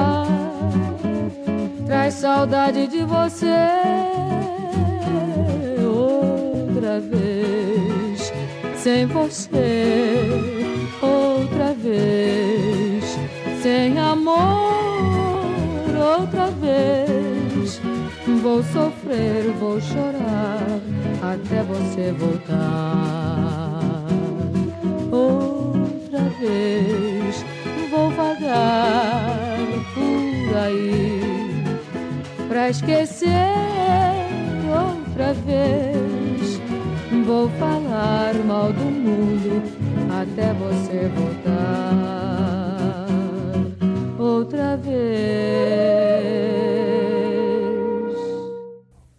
Traz 1.86 2.14
saudade 2.14 2.86
de 2.86 3.02
você 3.02 3.52
outra 5.84 7.00
vez. 7.00 8.32
Sem 8.76 9.06
você, 9.06 10.28
outra 11.02 11.74
vez. 11.74 13.04
Sem 13.60 13.98
amor, 13.98 14.36
outra 16.20 16.46
vez. 16.52 17.80
Vou 18.40 18.62
sofrer, 18.62 19.50
vou 19.58 19.80
chorar 19.80 21.05
até 21.22 21.62
você 21.62 22.12
voltar. 22.12 22.56
Outra 25.10 26.20
vez, 26.40 27.44
vou 27.90 28.10
vagar 28.10 29.66
por 29.94 30.56
aí 30.56 31.64
pra 32.48 32.70
esquecer 32.70 33.30
outra 34.68 35.32
vez. 35.34 36.60
Vou 37.24 37.48
falar 37.58 38.34
mal 38.46 38.72
do 38.72 38.84
mundo 38.84 39.62
até 40.10 40.52
você 40.52 41.10
voltar 41.14 42.26
outra 44.18 44.76
vez. 44.76 45.45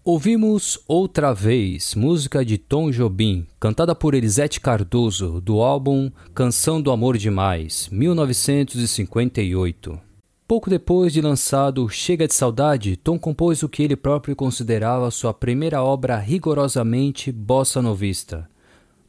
Ouvimos 0.10 0.80
Outra 0.88 1.34
Vez, 1.34 1.94
música 1.94 2.46
de 2.46 2.58
Tom 2.58 2.90
Jobim, 2.92 3.46
cantada 3.60 3.94
por 3.94 4.14
Elisete 4.14 4.62
Cardoso, 4.62 5.42
do 5.42 5.62
álbum 5.62 6.10
Canção 6.34 6.82
do 6.82 6.92
Amor 6.92 7.18
Demais, 7.18 7.90
1958. 7.92 10.00
Pouco 10.48 10.70
depois 10.70 11.12
de 11.12 11.20
lançado 11.20 11.90
Chega 11.90 12.26
de 12.26 12.34
Saudade, 12.34 12.96
Tom 12.96 13.20
compôs 13.20 13.64
o 13.64 13.68
que 13.68 13.84
ele 13.84 13.98
próprio 13.98 14.34
considerava 14.34 15.12
sua 15.12 15.34
primeira 15.34 15.84
obra 15.84 16.18
rigorosamente 16.18 17.30
bossa 17.30 17.82
novista. 17.82 18.48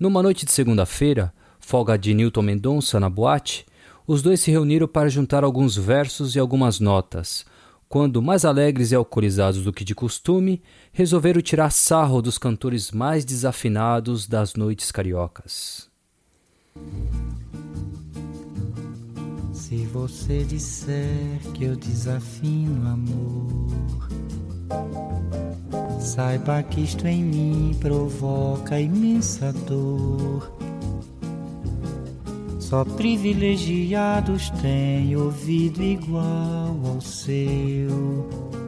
Numa 0.01 0.21
noite 0.21 0.45
de 0.45 0.51
segunda-feira, 0.51 1.33
folga 1.61 1.97
de 1.97 2.13
Newton 2.13 2.43
Mendonça 2.43 2.99
na 2.99 3.09
boate, 3.09 3.65
os 4.05 4.21
dois 4.21 4.41
se 4.41 4.51
reuniram 4.51 4.89
para 4.89 5.09
juntar 5.09 5.45
alguns 5.45 5.77
versos 5.77 6.35
e 6.35 6.41
algumas 6.41 6.81
notas. 6.81 7.47
Quando, 7.89 8.21
mais 8.21 8.45
alegres 8.45 8.93
e 8.93 8.95
alcoolizados 8.95 9.63
do 9.63 9.73
que 9.73 9.83
de 9.83 9.95
costume, 9.95 10.61
resolveram 10.99 11.41
tirar 11.41 11.71
sarro 11.71 12.21
dos 12.21 12.39
cantores 12.39 12.91
mais 12.91 13.25
desafinados 13.25 14.27
das 14.27 14.55
noites 14.55 14.91
cariocas. 14.91 15.89
Se 19.53 19.87
você 19.93 20.43
disser 20.43 21.39
que 21.55 21.67
eu 21.67 21.77
desafino 21.77 22.89
amor, 22.89 24.09
saiba 26.01 26.65
que 26.65 26.81
isto 26.81 27.07
em 27.07 27.23
mim 27.23 27.77
provoca 27.79 28.81
imensa 28.81 29.53
dor. 29.53 30.53
Só 32.59 32.85
privilegiados 32.85 34.51
têm 34.61 35.15
ouvido 35.15 35.81
igual 35.81 36.77
ao 36.85 37.01
seu. 37.01 38.68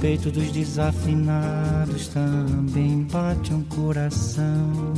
Peito 0.00 0.30
dos 0.30 0.50
desafinados 0.50 2.08
também 2.08 3.02
bate 3.02 3.52
um 3.52 3.62
coração. 3.64 4.94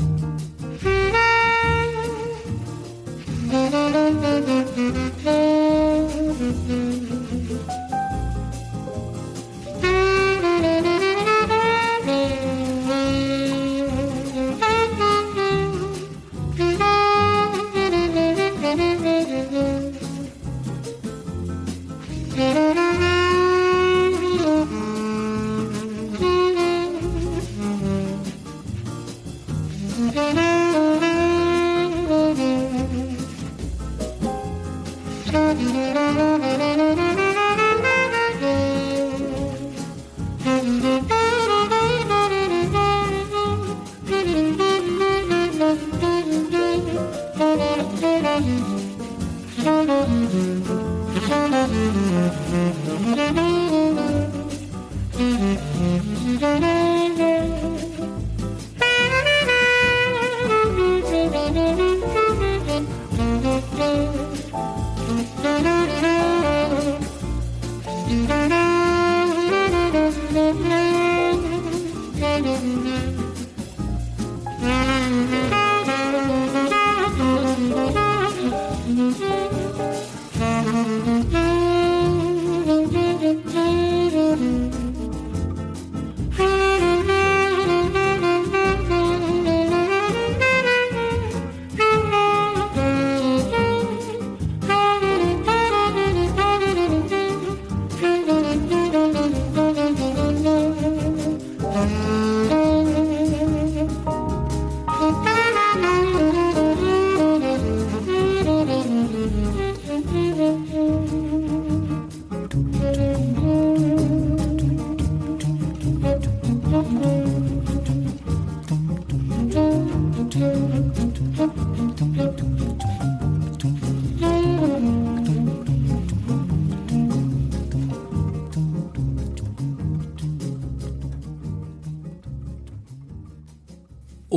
Mm-hmm. 53.02 53.41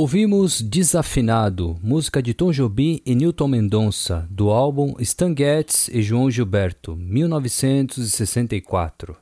Ouvimos 0.06 0.62
Desafinado, 0.62 1.76
música 1.82 2.22
de 2.22 2.32
Tom 2.32 2.52
Jobim 2.52 3.00
e 3.04 3.12
Newton 3.12 3.48
Mendonça, 3.48 4.24
do 4.30 4.50
álbum 4.50 4.94
Stan 5.00 5.34
Getz 5.36 5.88
e 5.88 6.00
João 6.00 6.30
Gilberto, 6.30 6.94
1964. 6.94 9.16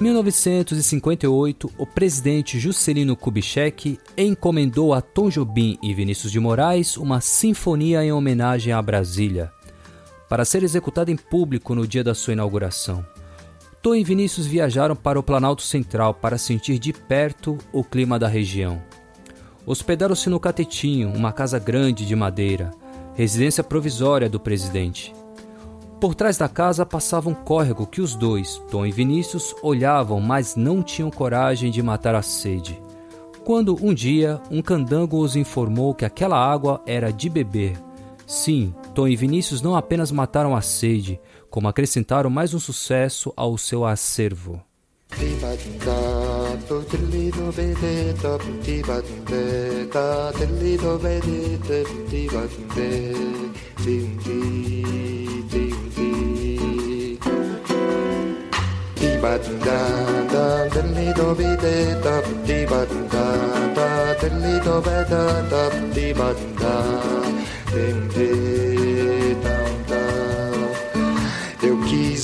Em 0.00 0.02
1958, 0.02 1.70
o 1.78 1.86
presidente 1.86 2.58
Juscelino 2.58 3.14
Kubitschek 3.14 4.00
encomendou 4.16 4.92
a 4.92 5.00
Tom 5.00 5.28
Jobim 5.28 5.78
e 5.80 5.94
Vinícius 5.94 6.32
de 6.32 6.40
Moraes 6.40 6.96
uma 6.96 7.20
sinfonia 7.20 8.04
em 8.04 8.10
homenagem 8.10 8.72
a 8.72 8.82
Brasília, 8.82 9.52
para 10.28 10.44
ser 10.44 10.64
executada 10.64 11.12
em 11.12 11.16
público 11.16 11.72
no 11.72 11.86
dia 11.86 12.02
da 12.02 12.16
sua 12.16 12.32
inauguração. 12.32 13.06
Tom 13.80 13.94
e 13.94 14.02
Vinícius 14.02 14.46
viajaram 14.46 14.96
para 14.96 15.18
o 15.18 15.22
Planalto 15.22 15.62
Central 15.62 16.12
para 16.12 16.36
sentir 16.36 16.78
de 16.78 16.92
perto 16.92 17.56
o 17.72 17.84
clima 17.84 18.18
da 18.18 18.26
região. 18.26 18.82
Hospedaram-se 19.64 20.28
no 20.28 20.40
Catetinho, 20.40 21.12
uma 21.14 21.32
casa 21.32 21.58
grande 21.58 22.04
de 22.04 22.16
madeira, 22.16 22.72
residência 23.14 23.62
provisória 23.62 24.28
do 24.28 24.40
presidente. 24.40 25.14
Por 26.00 26.14
trás 26.14 26.36
da 26.36 26.48
casa 26.48 26.84
passava 26.84 27.28
um 27.28 27.34
córrego 27.34 27.86
que 27.86 28.00
os 28.00 28.14
dois, 28.16 28.60
Tom 28.70 28.84
e 28.84 28.90
Vinícius, 28.90 29.54
olhavam, 29.62 30.20
mas 30.20 30.56
não 30.56 30.82
tinham 30.82 31.10
coragem 31.10 31.70
de 31.70 31.82
matar 31.82 32.14
a 32.14 32.22
sede. 32.22 32.80
Quando 33.44 33.76
um 33.84 33.94
dia 33.94 34.40
um 34.50 34.60
candango 34.60 35.18
os 35.18 35.36
informou 35.36 35.94
que 35.94 36.04
aquela 36.04 36.36
água 36.36 36.82
era 36.84 37.12
de 37.12 37.28
beber. 37.28 37.78
Sim, 38.26 38.74
Tom 38.94 39.08
e 39.08 39.16
Vinícius 39.16 39.62
não 39.62 39.74
apenas 39.74 40.12
mataram 40.12 40.54
a 40.54 40.60
sede, 40.60 41.20
como 41.50 41.68
acrescentaram 41.68 42.30
mais 42.30 42.54
um 42.54 42.58
sucesso 42.58 43.32
ao 43.36 43.56
seu 43.58 43.84
acervo. 43.84 44.62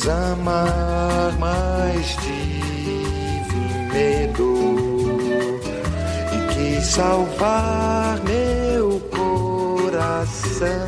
Amar, 0.09 1.33
mas 1.39 2.17
tive 2.17 3.55
medo 3.93 5.19
e 6.33 6.55
quis 6.55 6.87
salvar 6.87 8.21
meu 8.25 9.01
coração. 9.11 10.87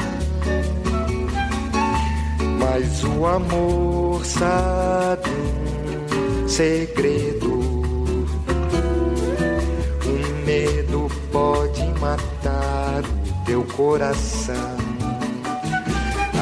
Mas 2.58 3.04
o 3.04 3.26
amor 3.26 4.24
sabe 4.24 5.30
um 6.44 6.48
segredo. 6.48 7.56
Um 10.04 10.44
medo 10.44 11.08
pode 11.32 11.84
matar 12.00 13.02
o 13.02 13.44
teu 13.44 13.64
coração 13.64 14.86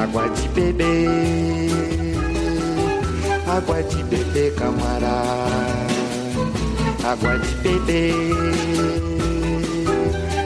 água 0.05 0.29
de 0.29 0.49
beber, 0.49 2.14
água 3.57 3.83
de 3.85 4.03
beber, 4.05 4.53
camarada. 4.57 5.55
Água 7.05 7.39
de 7.39 7.55
beber, 7.63 8.15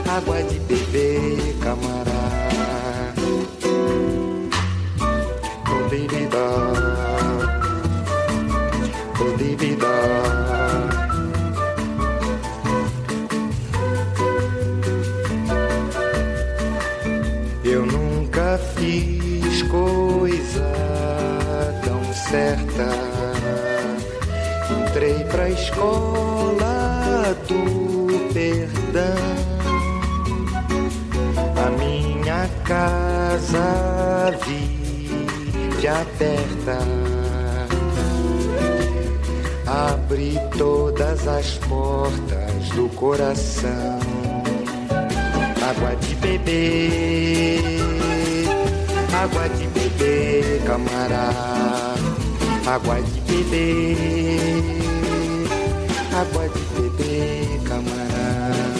água 0.06 0.42
de 0.42 0.58
beber, 0.60 1.54
camarada. 1.60 2.18
Oh, 5.70 5.82
baby, 5.88 6.26
da. 6.26 6.48
Oh, 9.20 9.30
baby, 9.38 9.76
da. 9.76 9.98
Eu 17.64 17.86
nunca 17.86 18.58
fiz 18.74 19.62
coisa 19.62 20.72
tão 21.84 22.12
certa. 22.12 22.67
Escola 25.62 27.36
do 27.46 28.32
perdão. 28.32 29.18
A 31.56 31.70
minha 31.70 32.48
casa 32.64 34.36
vive 34.44 35.88
aberta. 35.88 36.78
Abre 39.66 40.38
todas 40.56 41.28
as 41.28 41.58
portas 41.58 42.68
do 42.74 42.88
coração 42.96 43.98
água 45.68 45.94
de 45.96 46.14
beber, 46.16 47.60
água 49.12 49.48
de 49.50 49.66
beber, 49.66 50.62
camarada, 50.64 51.98
água 52.66 53.02
de 53.02 53.20
beber, 53.20 54.62
água 56.20 56.48
de 56.48 56.60
beber, 56.74 57.60
camarada, 57.68 58.74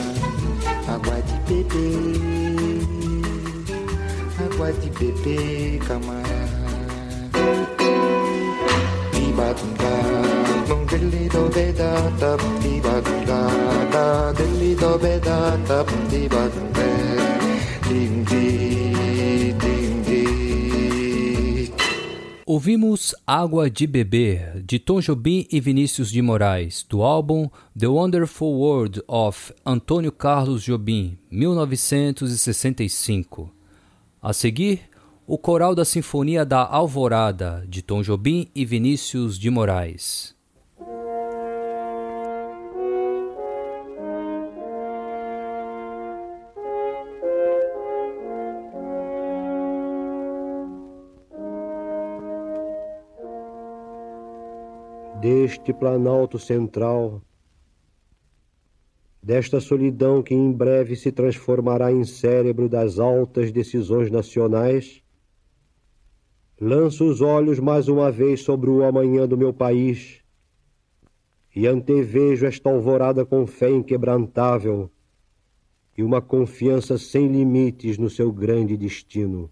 água 0.89 1.23
de 1.23 1.37
beber, 1.47 2.83
água 4.45 4.73
de 4.73 4.91
beber, 4.99 5.79
camarada. 5.87 6.49
Dum 10.67 10.85
dilly 10.87 11.29
do 11.29 11.49
be 11.49 11.73
da 11.73 11.93
da 12.21 12.37
di 12.61 12.81
ba 12.81 13.01
dum 13.01 13.25
da 13.25 13.41
da 13.93 14.33
dilly 14.33 14.75
do 14.75 14.99
be 14.99 15.19
da 15.21 15.57
da 15.69 15.85
di 16.11 16.29
ba 16.29 16.43
dum 16.53 16.69
Ouvimos 22.51 23.15
Água 23.27 23.69
de 23.69 23.87
Beber, 23.87 24.63
de 24.63 24.79
Tom 24.79 25.03
Jobim 25.03 25.47
e 25.53 25.61
Vinícius 25.61 26.11
de 26.11 26.23
Moraes, 26.23 26.83
do 26.89 27.03
álbum 27.03 27.51
The 27.79 27.89
Wonderful 27.89 28.55
World 28.55 29.03
of 29.07 29.53
Antônio 29.67 30.11
Carlos 30.11 30.63
Jobim, 30.63 31.19
1965. 31.31 33.53
A 34.23 34.33
seguir, 34.33 34.81
o 35.27 35.37
Coral 35.37 35.75
da 35.75 35.85
Sinfonia 35.85 36.47
da 36.47 36.65
Alvorada, 36.65 37.67
de 37.69 37.83
Tom 37.83 38.03
Jobim 38.03 38.49
e 38.55 38.65
Vinícius 38.65 39.39
de 39.39 39.51
Moraes. 39.51 40.38
Deste 55.29 55.75
planalto 55.75 56.39
central, 56.39 57.21
desta 59.23 59.61
solidão 59.61 60.23
que 60.23 60.35
em 60.35 60.51
breve 60.51 60.97
se 60.97 61.13
transformará 61.13 61.93
em 61.93 62.03
cérebro 62.03 62.67
das 62.67 62.99
altas 62.99 63.53
decisões 63.53 64.11
nacionais, 64.11 65.03
lanço 66.59 67.05
os 67.05 67.21
olhos 67.21 67.59
mais 67.59 67.89
uma 67.89 68.11
vez 68.11 68.41
sobre 68.41 68.71
o 68.71 68.83
amanhã 68.83 69.29
do 69.29 69.37
meu 69.37 69.53
país 69.53 70.23
e 71.55 71.67
antevejo 71.67 72.47
esta 72.47 72.71
alvorada 72.71 73.27
com 73.27 73.47
fé 73.47 73.69
inquebrantável 73.69 74.91
e 75.95 76.03
uma 76.03 76.23
confiança 76.23 76.97
sem 76.97 77.29
limites 77.29 77.99
no 77.99 78.09
seu 78.09 78.33
grande 78.33 78.79
destino. 78.79 79.51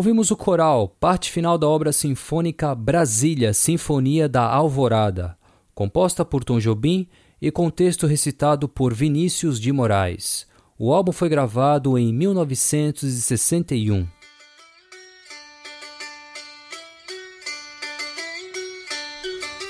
Ouvimos 0.00 0.30
o 0.30 0.36
coral, 0.36 0.88
parte 0.98 1.30
final 1.30 1.58
da 1.58 1.68
obra 1.68 1.92
sinfônica 1.92 2.74
Brasília, 2.74 3.52
Sinfonia 3.52 4.26
da 4.26 4.44
Alvorada, 4.44 5.36
composta 5.74 6.24
por 6.24 6.42
Tom 6.42 6.58
Jobim 6.58 7.06
e 7.38 7.50
com 7.50 7.68
texto 7.68 8.06
recitado 8.06 8.66
por 8.66 8.94
Vinícius 8.94 9.60
de 9.60 9.70
Moraes. 9.70 10.46
O 10.78 10.90
álbum 10.90 11.12
foi 11.12 11.28
gravado 11.28 11.98
em 11.98 12.14
1961. 12.14 14.08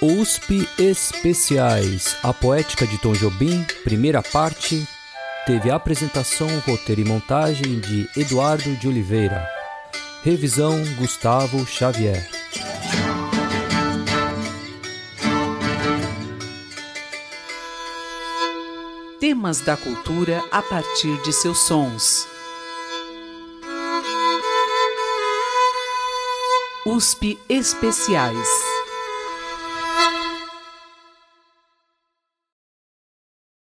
USP 0.01 0.65
Especiais, 0.79 2.17
a 2.23 2.33
poética 2.33 2.87
de 2.87 2.99
Tom 2.99 3.15
Jobim, 3.15 3.65
primeira 3.83 4.23
parte, 4.23 4.87
teve 5.45 5.73
apresentação, 5.73 6.47
roteiro 6.61 7.01
e 7.01 7.05
montagem 7.05 7.81
de 7.81 8.09
Eduardo 8.17 8.77
de 8.77 8.87
Oliveira. 8.87 9.60
Revisão 10.23 10.85
Gustavo 10.99 11.67
Xavier. 11.67 12.29
Temas 19.19 19.63
da 19.63 19.79
cultura 19.79 20.45
a 20.51 20.61
partir 20.61 21.17
de 21.23 21.33
seus 21.33 21.61
sons. 21.61 22.29
USP 26.85 27.39
Especiais. 27.49 28.70